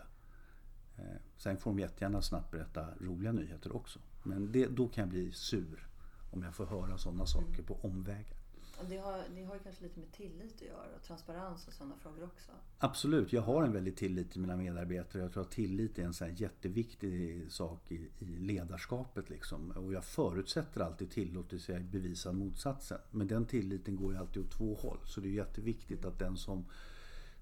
Eh, 0.98 1.20
sen 1.36 1.56
får 1.56 1.70
de 1.70 1.78
jättegärna 1.78 2.22
snabbt 2.22 2.50
berätta 2.50 2.86
roliga 3.00 3.32
nyheter 3.32 3.76
också. 3.76 3.98
Men 4.22 4.52
det, 4.52 4.66
då 4.66 4.88
kan 4.88 5.02
jag 5.02 5.08
bli 5.08 5.32
sur 5.32 5.88
om 6.30 6.42
jag 6.42 6.54
får 6.54 6.66
höra 6.66 6.98
sådana 6.98 7.26
saker 7.26 7.62
på 7.62 7.78
omvägar. 7.82 8.41
Det 8.88 8.96
har, 8.96 9.24
det 9.34 9.44
har 9.44 9.54
ju 9.54 9.60
kanske 9.60 9.82
lite 9.82 10.00
med 10.00 10.12
tillit 10.12 10.54
att 10.54 10.62
göra 10.62 10.96
och 10.96 11.02
transparens 11.02 11.66
och 11.66 11.72
sådana 11.72 11.96
frågor 11.96 12.24
också. 12.24 12.52
Absolut, 12.78 13.32
jag 13.32 13.42
har 13.42 13.62
en 13.62 13.72
väldigt 13.72 13.96
tillit 13.96 14.30
till 14.30 14.40
mina 14.40 14.56
medarbetare. 14.56 15.22
Jag 15.22 15.32
tror 15.32 15.42
att 15.42 15.50
tillit 15.50 15.98
är 15.98 16.02
en 16.02 16.14
så 16.14 16.26
jätteviktig 16.26 17.46
sak 17.52 17.92
i, 17.92 18.10
i 18.18 18.24
ledarskapet. 18.24 19.30
Liksom. 19.30 19.70
Och 19.70 19.92
jag 19.92 20.04
förutsätter 20.04 20.80
alltid 20.80 21.10
tillåtelse 21.10 21.72
jag 21.72 21.84
bevisar 21.84 22.32
motsatsen. 22.32 22.98
Men 23.10 23.26
den 23.26 23.46
tilliten 23.46 23.96
går 23.96 24.12
ju 24.12 24.18
alltid 24.18 24.42
åt 24.42 24.52
två 24.52 24.74
håll. 24.74 24.98
Så 25.04 25.20
det 25.20 25.28
är 25.28 25.32
jätteviktigt 25.32 26.04
att 26.04 26.18
den 26.18 26.36
som 26.36 26.64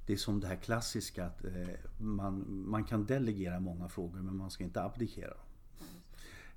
det 0.06 0.12
är 0.12 0.16
som 0.16 0.40
det 0.40 0.46
här 0.46 0.56
klassiska 0.56 1.26
att 1.26 1.44
eh, 1.44 1.68
man, 1.98 2.44
man 2.48 2.84
kan 2.84 3.06
delegera 3.06 3.60
många 3.60 3.88
frågor 3.88 4.22
men 4.22 4.36
man 4.36 4.50
ska 4.50 4.64
inte 4.64 4.82
abdikera. 4.82 5.36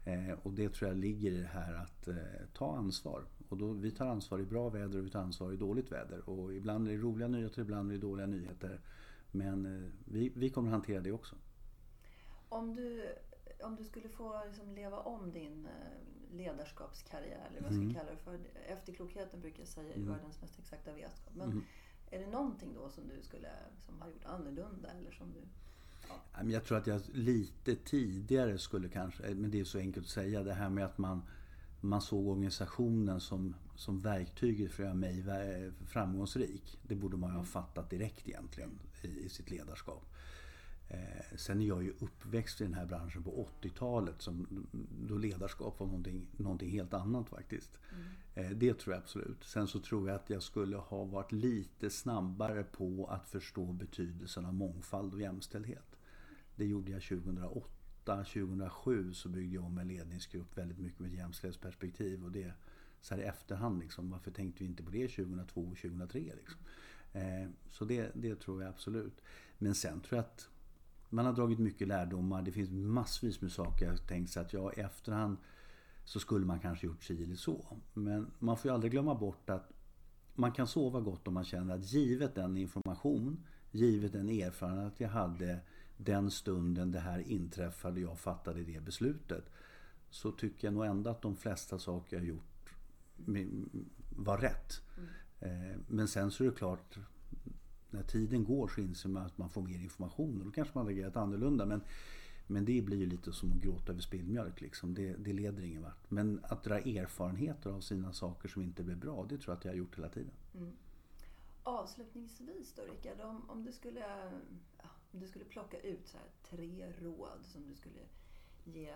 Eh, 0.06 0.32
och 0.44 0.54
det 0.54 0.70
tror 0.70 0.90
jag 0.90 0.98
ligger 0.98 1.32
i 1.32 1.38
det 1.38 1.50
här 1.54 1.74
att 1.74 2.08
eh, 2.08 2.16
ta 2.54 2.78
ansvar. 2.78 3.24
Och 3.54 3.60
då, 3.60 3.74
vi 3.74 3.92
tar 3.92 4.06
ansvar 4.06 4.40
i 4.40 4.46
bra 4.46 4.70
väder 4.70 5.00
och 5.00 5.06
vi 5.06 5.10
tar 5.10 5.20
ansvar 5.20 5.52
i 5.52 5.58
dåligt 5.58 5.92
väder. 5.92 6.30
Och 6.30 6.54
ibland 6.54 6.88
är 6.88 6.92
det 6.92 6.98
roliga 6.98 7.28
nyheter, 7.28 7.62
ibland 7.62 7.92
är 7.92 7.96
det 7.96 8.02
dåliga 8.02 8.26
nyheter. 8.26 8.82
Men 9.32 9.66
eh, 9.66 9.90
vi, 10.06 10.32
vi 10.36 10.50
kommer 10.50 10.72
hantera 10.72 11.02
det 11.02 11.12
också. 11.12 11.36
Om 12.50 12.76
du, 12.76 13.16
om 13.64 13.76
du 13.76 13.84
skulle 13.84 14.10
få 14.10 14.42
liksom 14.48 14.74
leva 14.74 15.00
om 15.00 15.32
din 15.32 15.68
ledarskapskarriär, 16.32 17.48
eller 17.50 17.62
vad 17.62 17.72
jag 17.72 17.74
ska 17.74 17.82
mm. 17.82 17.94
kalla 17.94 18.12
det 18.12 18.18
för. 18.18 18.40
Efterklokheten 18.68 19.42
brukar 19.42 19.60
jag 19.60 19.68
säga 19.68 19.94
är 19.94 19.98
mm. 19.98 20.10
världens 20.10 20.42
mest 20.42 20.60
exakta 20.60 20.94
vetskap. 20.94 21.34
Men 21.36 21.52
mm. 21.52 21.64
är 22.12 22.20
det 22.20 22.28
någonting 22.28 22.74
då 22.76 22.90
som 22.90 23.08
du 23.08 23.22
skulle 23.22 23.50
som 23.86 24.02
har 24.02 24.10
gjort 24.10 24.26
annorlunda? 24.26 24.90
Eller 25.00 25.12
som 25.12 25.32
du 25.34 25.42
jag 26.52 26.64
tror 26.64 26.78
att 26.78 26.88
jag 26.88 27.02
lite 27.14 27.76
tidigare 27.76 28.58
skulle 28.58 28.90
kanske, 28.90 29.24
men 29.36 29.52
det 29.52 29.60
är 29.60 29.64
så 29.64 29.78
enkelt 29.78 30.06
att 30.06 30.12
säga, 30.12 30.44
det 30.44 30.54
här 30.54 30.70
med 30.70 30.86
att 30.86 30.98
man, 30.98 31.22
man 31.84 32.02
såg 32.02 32.28
organisationen 32.28 33.20
som, 33.20 33.56
som 33.76 34.00
verktyget 34.00 34.72
för 34.72 34.84
att 34.84 34.88
göra 34.88 34.96
mig 34.96 35.24
framgångsrik. 35.86 36.80
Det 36.84 36.96
borde 36.96 37.18
man 37.18 37.32
ju 37.32 37.38
ha 37.38 37.44
fattat 37.44 37.90
direkt 37.90 38.28
egentligen 38.28 38.80
i, 39.02 39.26
i 39.26 39.30
sitt 39.30 39.52
ledarskap. 39.52 40.14
Eh, 40.94 41.38
sen 41.38 41.62
är 41.62 41.66
jag 41.66 41.84
ju 41.84 41.94
uppväxt 42.00 42.62
i 42.62 42.64
den 42.64 42.74
här 42.74 42.86
branschen 42.86 43.24
på 43.24 43.48
80-talet 43.62 44.22
som, 44.22 44.68
då 45.08 45.18
ledarskap 45.18 45.80
var 45.80 45.88
någonting, 45.88 46.28
någonting 46.38 46.70
helt 46.70 46.94
annat 46.94 47.30
faktiskt. 47.30 47.80
Mm. 47.92 48.52
Eh, 48.52 48.58
det 48.58 48.74
tror 48.80 48.96
jag 48.96 49.02
absolut. 49.02 49.44
Sen 49.44 49.68
så 49.68 49.80
tror 49.80 50.10
jag 50.10 50.16
att 50.16 50.30
jag 50.30 50.44
skulle 50.44 50.78
ha 50.78 51.04
varit 51.04 51.32
lite 51.32 51.90
snabbare 51.90 52.64
på 52.64 53.08
att 53.10 53.30
förstå 53.30 53.66
betydelsen 53.66 54.46
av 54.46 54.54
mångfald 54.54 55.14
och 55.14 55.22
jämställdhet. 55.22 55.98
Det 56.56 56.66
gjorde 56.66 56.92
jag 56.92 57.02
2008. 57.02 57.83
2007 58.06 59.14
så 59.14 59.30
byggde 59.30 59.56
jag 59.56 59.66
om 59.66 59.78
en 59.78 59.88
ledningsgrupp 59.88 60.58
väldigt 60.58 60.80
mycket 60.80 61.00
med 61.00 61.12
ett 61.12 61.18
jämställdhetsperspektiv. 61.18 62.24
Och 62.24 62.32
det 62.32 62.54
så 63.02 63.16
här 63.16 63.22
i 63.22 63.26
efterhand, 63.26 63.80
liksom, 63.80 64.10
varför 64.10 64.32
tänkte 64.32 64.64
vi 64.64 64.70
inte 64.70 64.84
på 64.84 64.92
det 64.92 65.08
2002 65.08 65.62
och 65.62 65.78
2003? 65.78 66.20
Liksom? 66.20 66.60
Eh, 67.14 67.50
så 67.72 67.86
det, 67.86 68.12
det 68.14 68.36
tror 68.36 68.62
jag 68.62 68.70
absolut. 68.70 69.22
Men 69.58 69.76
sen 69.76 70.00
tror 70.00 70.18
jag 70.18 70.26
att 70.26 70.50
man 71.10 71.26
har 71.26 71.34
dragit 71.34 71.60
mycket 71.60 71.88
lärdomar. 71.88 72.42
Det 72.42 72.52
finns 72.52 72.70
massvis 72.70 73.42
med 73.42 73.52
saker 73.52 73.86
jag 73.86 74.08
tänkt 74.08 74.32
sig 74.32 74.42
att 74.42 74.54
jag 74.54 74.78
i 74.78 74.80
efterhand 74.80 75.38
så 76.06 76.20
skulle 76.20 76.46
man 76.46 76.60
kanske 76.60 76.88
gjort 76.88 77.04
si 77.04 77.24
eller 77.24 77.36
så. 77.36 77.78
Men 77.94 78.32
man 78.40 78.58
får 78.58 78.70
ju 78.70 78.76
aldrig 78.76 78.92
glömma 78.92 79.16
bort 79.16 79.50
att 79.50 79.72
man 80.36 80.52
kan 80.52 80.68
sova 80.68 81.00
gott 81.00 81.28
om 81.28 81.34
man 81.34 81.46
känner 81.46 81.76
att 81.76 81.92
givet 81.92 82.36
den 82.36 82.58
information, 82.58 83.44
givet 83.72 84.12
den 84.14 84.30
erfarenhet 84.30 85.00
jag 85.00 85.10
hade 85.10 85.60
den 85.98 86.32
stunden 86.32 86.92
det 86.92 87.00
här 87.00 87.20
inträffade 87.20 88.06
och 88.06 88.12
jag 88.12 88.20
fattade 88.20 88.64
det 88.64 88.84
beslutet. 88.84 89.46
Så 90.10 90.32
tycker 90.32 90.68
jag 90.68 90.74
nog 90.74 90.86
ändå 90.86 91.10
att 91.10 91.22
de 91.22 91.36
flesta 91.36 91.80
saker 91.80 92.18
jag 92.18 92.26
gjort 92.26 92.74
var 94.10 94.38
rätt. 94.38 94.82
Mm. 94.98 95.84
Men 95.88 96.08
sen 96.08 96.32
så 96.32 96.44
är 96.44 96.48
det 96.48 96.56
klart, 96.56 96.98
när 97.90 98.04
tiden 98.04 98.44
går 98.44 98.68
så 98.68 98.82
inser 98.82 99.10
man 99.10 99.26
att 99.26 99.38
man 99.38 99.50
får 99.50 99.62
mer 99.62 99.80
information 99.80 100.40
och 100.40 100.46
då 100.46 100.52
kanske 100.52 100.78
man 100.78 100.88
reagerat 100.88 101.16
annorlunda. 101.16 101.66
Men, 101.66 101.82
men 102.48 102.66
det 102.66 102.82
blir 102.82 102.98
ju 102.98 103.06
lite 103.06 103.34
som 103.34 103.52
att 103.52 103.58
gråta 103.58 103.92
över 103.92 104.02
spillmjölk. 104.02 104.62
Liksom. 104.62 104.94
Det, 104.94 105.14
det 105.14 105.34
leder 105.34 105.64
ingen 105.64 105.82
vart. 105.82 106.12
Men 106.12 106.40
att 106.44 106.64
dra 106.64 106.80
erfarenheter 106.80 107.70
av 107.70 107.82
sina 107.82 108.14
saker 108.14 108.50
som 108.50 108.62
inte 108.62 108.84
blir 108.84 108.96
bra, 108.96 109.26
det 109.30 109.38
tror 109.38 109.52
jag 109.52 109.58
att 109.58 109.66
jag 109.66 109.72
har 109.72 109.78
gjort 109.78 109.98
hela 109.98 110.10
tiden. 110.10 110.32
Mm. 110.56 110.72
Avslutningsvis 111.64 112.74
då 112.74 112.82
Rickard, 112.82 113.22
om, 113.22 113.50
om, 113.50 113.64
du 113.64 113.72
skulle, 113.72 114.00
ja, 114.78 114.90
om 115.14 115.20
du 115.20 115.28
skulle 115.28 115.46
plocka 115.46 115.80
ut 115.80 116.08
så 116.08 116.18
tre 116.50 116.94
råd 117.02 117.40
som 117.44 117.68
du 117.68 117.76
skulle 117.76 118.00
ge 118.64 118.94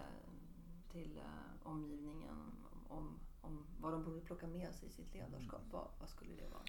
till 0.92 1.18
uh, 1.18 1.68
omgivningen 1.68 2.36
om, 2.88 3.20
om 3.42 3.66
vad 3.82 3.94
de 3.94 4.04
borde 4.04 4.22
plocka 4.22 4.48
med 4.48 4.76
sig 4.76 4.90
i 4.90 4.92
sitt 4.92 5.14
ledarskap, 5.14 5.62
vad, 5.72 5.88
vad 6.00 6.10
skulle 6.10 6.32
det 6.36 6.48
vara? 6.52 6.64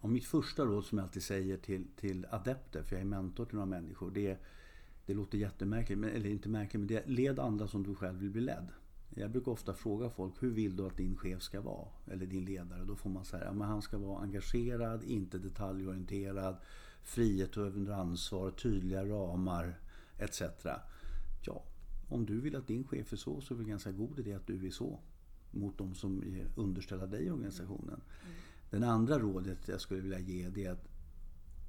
Och 0.00 0.10
mitt 0.10 0.26
första 0.26 0.64
råd 0.64 0.84
som 0.84 0.98
jag 0.98 1.04
alltid 1.04 1.22
säger 1.22 1.56
till, 1.56 1.86
till 1.96 2.26
adepter, 2.30 2.82
för 2.82 2.96
jag 2.96 3.00
är 3.00 3.06
mentor 3.06 3.44
till 3.44 3.54
några 3.54 3.66
människor, 3.66 4.10
det, 4.10 4.26
är, 4.26 4.38
det 5.06 5.14
låter 5.14 5.38
jättemärkligt, 5.38 5.98
men, 5.98 6.10
eller 6.10 6.30
inte 6.30 6.48
märkligt, 6.48 6.80
men 6.80 6.86
det 6.86 6.96
är 6.96 7.06
led 7.06 7.38
andra 7.38 7.68
som 7.68 7.82
du 7.82 7.94
själv 7.94 8.18
vill 8.18 8.30
bli 8.30 8.40
ledd. 8.40 8.68
Jag 9.14 9.30
brukar 9.30 9.52
ofta 9.52 9.74
fråga 9.74 10.10
folk, 10.10 10.42
hur 10.42 10.50
vill 10.50 10.76
du 10.76 10.86
att 10.86 10.96
din 10.96 11.16
chef 11.16 11.42
ska 11.42 11.60
vara? 11.60 11.88
Eller 12.06 12.26
din 12.26 12.44
ledare? 12.44 12.84
Då 12.84 12.96
får 12.96 13.10
man 13.10 13.24
säga, 13.24 13.48
att 13.48 13.56
han 13.56 13.82
ska 13.82 13.98
vara 13.98 14.22
engagerad, 14.22 15.04
inte 15.04 15.38
detaljorienterad, 15.38 16.56
frihet 17.04 17.56
över 17.56 17.90
ansvar, 17.90 18.50
tydliga 18.50 19.04
ramar 19.04 19.78
etc. 20.18 20.42
Ja, 21.42 21.64
om 22.08 22.26
du 22.26 22.40
vill 22.40 22.56
att 22.56 22.66
din 22.66 22.84
chef 22.84 23.12
är 23.12 23.16
så, 23.16 23.40
så 23.40 23.54
är 23.54 23.58
det 23.58 23.64
ganska 23.64 23.92
god 23.92 24.18
idé 24.18 24.34
att 24.34 24.46
du 24.46 24.66
är 24.66 24.70
så 24.70 25.00
mot 25.50 25.78
de 25.78 25.94
som 25.94 26.22
är 26.22 26.46
underställda 26.56 27.06
dig 27.06 27.24
i 27.24 27.30
organisationen. 27.30 28.00
Mm. 28.22 28.34
Den 28.70 28.84
andra 28.84 29.18
rådet 29.18 29.68
jag 29.68 29.80
skulle 29.80 30.00
vilja 30.00 30.18
ge 30.18 30.48
det 30.48 30.64
är 30.64 30.72
att 30.72 30.88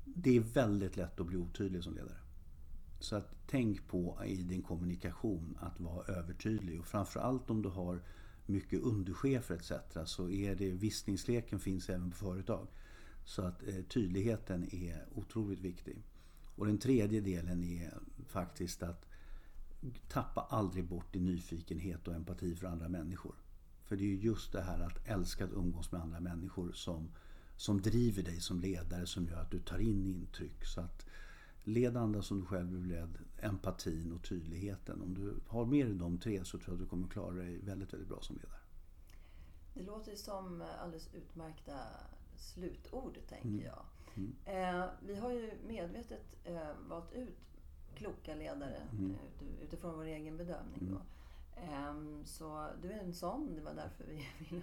det 0.05 0.35
är 0.35 0.39
väldigt 0.39 0.97
lätt 0.97 1.19
att 1.19 1.27
bli 1.27 1.37
otydlig 1.37 1.83
som 1.83 1.93
ledare. 1.93 2.17
Så 2.99 3.15
att 3.15 3.35
tänk 3.47 3.87
på 3.87 4.19
i 4.25 4.35
din 4.35 4.61
kommunikation 4.61 5.57
att 5.59 5.79
vara 5.79 6.05
övertydlig 6.05 6.79
och 6.79 6.85
framförallt 6.85 7.49
om 7.49 7.61
du 7.61 7.69
har 7.69 8.01
mycket 8.45 8.81
underchefer 8.81 9.55
etc. 9.55 9.71
så 10.05 10.29
är 10.29 10.55
det 10.55 10.71
visningsleken 10.71 11.59
finns 11.59 11.89
även 11.89 12.11
på 12.11 12.17
företag. 12.17 12.67
Så 13.25 13.41
att 13.41 13.67
eh, 13.67 13.83
tydligheten 13.83 14.75
är 14.75 15.05
otroligt 15.15 15.59
viktig. 15.59 16.03
Och 16.55 16.65
den 16.65 16.77
tredje 16.77 17.21
delen 17.21 17.63
är 17.63 17.99
faktiskt 18.27 18.83
att 18.83 19.05
tappa 20.07 20.41
aldrig 20.41 20.85
bort 20.85 21.13
din 21.13 21.25
nyfikenhet 21.25 22.07
och 22.07 22.13
empati 22.13 22.55
för 22.55 22.67
andra 22.67 22.89
människor. 22.89 23.35
För 23.83 23.95
det 23.95 24.03
är 24.03 24.15
just 24.15 24.51
det 24.51 24.61
här 24.61 24.79
att 24.79 25.07
älska 25.07 25.45
att 25.45 25.51
umgås 25.51 25.91
med 25.91 26.01
andra 26.01 26.19
människor 26.19 26.71
som, 26.71 27.09
som 27.57 27.81
driver 27.81 28.23
dig 28.23 28.39
som 28.39 28.59
ledare 28.59 29.05
som 29.05 29.27
gör 29.27 29.41
att 29.41 29.51
du 29.51 29.59
tar 29.59 29.79
in 29.79 30.05
intryck. 30.05 30.65
Så 30.65 30.81
att 30.81 31.05
led 31.63 31.97
andra 31.97 32.21
som 32.21 32.39
du 32.39 32.45
själv 32.45 32.67
blir 32.67 32.95
ledd, 32.95 33.17
empatin 33.38 34.11
och 34.11 34.23
tydligheten. 34.23 35.01
Om 35.01 35.13
du 35.13 35.39
har 35.47 35.65
med 35.65 35.88
dig 35.88 35.95
de 35.95 36.17
tre 36.17 36.45
så 36.45 36.57
tror 36.57 36.67
jag 36.67 36.73
att 36.73 36.79
du 36.79 36.89
kommer 36.89 37.07
klara 37.07 37.35
dig 37.35 37.59
väldigt, 37.59 37.93
väldigt 37.93 38.09
bra 38.09 38.21
som 38.21 38.35
ledare. 38.35 38.59
Det 39.73 39.83
låter 39.83 40.15
som 40.15 40.61
eh, 40.61 40.81
alldeles 40.81 41.09
utmärkta 41.13 41.73
slutord, 42.37 43.17
tänker 43.27 43.47
mm. 43.47 43.65
jag. 43.65 43.85
Mm. 44.15 44.35
Eh, 44.45 44.89
vi 44.99 45.15
har 45.15 45.31
ju 45.31 45.51
medvetet 45.67 46.35
eh, 46.43 46.69
valt 46.87 47.13
ut 47.13 47.37
kloka 47.95 48.35
ledare 48.35 48.87
mm. 48.91 49.11
Eh, 49.11 49.63
utifrån 49.63 49.95
vår 49.95 50.05
egen 50.05 50.37
bedömning. 50.37 50.81
Mm. 50.81 51.01
Ehm, 51.55 52.25
så 52.25 52.69
du 52.81 52.91
är 52.91 52.99
en 52.99 53.13
sån, 53.13 53.55
det 53.55 53.61
var 53.61 53.73
därför 53.73 54.03
vi 54.03 54.27
ville 54.49 54.61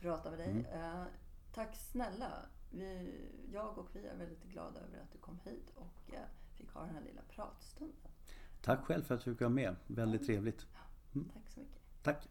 prata 0.00 0.30
med 0.30 0.38
dig. 0.38 0.50
Mm. 0.50 0.64
Eh, 0.64 1.06
tack 1.52 1.76
snälla. 1.76 2.32
Vi, 2.70 3.14
jag 3.52 3.78
och 3.78 3.88
vi 3.92 4.06
är 4.06 4.16
väldigt 4.16 4.44
glada 4.44 4.80
över 4.80 4.98
att 4.98 5.12
du 5.12 5.18
kom 5.18 5.38
hit 5.44 5.72
och 5.74 6.14
eh, 6.14 6.20
fick 6.54 6.70
ha 6.70 6.80
den 6.80 6.94
här 6.94 7.02
lilla 7.02 7.22
pratstunden. 7.28 8.10
Tack 8.60 8.84
själv 8.84 9.02
för 9.02 9.14
att 9.14 9.24
du 9.24 9.30
fick 9.32 9.40
vara 9.40 9.50
med. 9.50 9.76
Väldigt 9.86 10.26
trevligt. 10.26 10.66
Mm. 11.14 11.28
Tack 11.28 11.48
så 11.48 11.60
mycket. 11.60 11.82
Tack. 12.02 12.28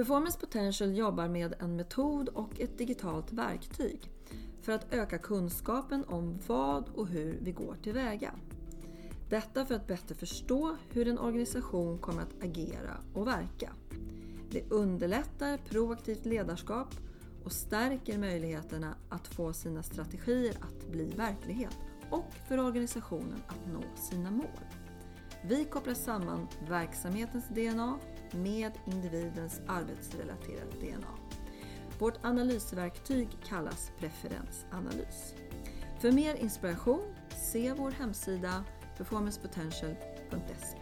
Performance 0.00 0.38
Potential 0.38 0.96
jobbar 0.96 1.28
med 1.28 1.54
en 1.58 1.76
metod 1.76 2.28
och 2.28 2.60
ett 2.60 2.78
digitalt 2.78 3.32
verktyg 3.32 4.10
för 4.62 4.72
att 4.72 4.94
öka 4.94 5.18
kunskapen 5.18 6.04
om 6.04 6.38
vad 6.46 6.88
och 6.88 7.06
hur 7.06 7.38
vi 7.42 7.52
går 7.52 7.76
tillväga. 7.82 8.34
Detta 9.28 9.66
för 9.66 9.74
att 9.74 9.86
bättre 9.86 10.14
förstå 10.14 10.76
hur 10.90 11.08
en 11.08 11.18
organisation 11.18 11.98
kommer 11.98 12.22
att 12.22 12.44
agera 12.44 12.96
och 13.14 13.26
verka. 13.26 13.72
Det 14.50 14.70
underlättar 14.70 15.58
proaktivt 15.58 16.26
ledarskap 16.26 16.88
och 17.44 17.52
stärker 17.52 18.18
möjligheterna 18.18 18.94
att 19.08 19.26
få 19.26 19.52
sina 19.52 19.82
strategier 19.82 20.56
att 20.60 20.88
bli 20.92 21.10
verklighet 21.16 21.78
och 22.10 22.32
för 22.48 22.58
organisationen 22.58 23.42
att 23.48 23.72
nå 23.72 23.82
sina 23.96 24.30
mål. 24.30 24.60
Vi 25.44 25.64
kopplar 25.64 25.94
samman 25.94 26.48
verksamhetens 26.68 27.48
DNA 27.48 27.98
med 28.34 28.72
individens 28.86 29.60
arbetsrelaterade 29.66 30.76
DNA. 30.80 31.14
Vårt 31.98 32.24
analysverktyg 32.24 33.28
kallas 33.44 33.92
preferensanalys. 33.98 35.34
För 36.00 36.12
mer 36.12 36.34
inspiration, 36.34 37.14
se 37.50 37.72
vår 37.72 37.90
hemsida 37.90 38.64
performancepotential.se 38.96 40.79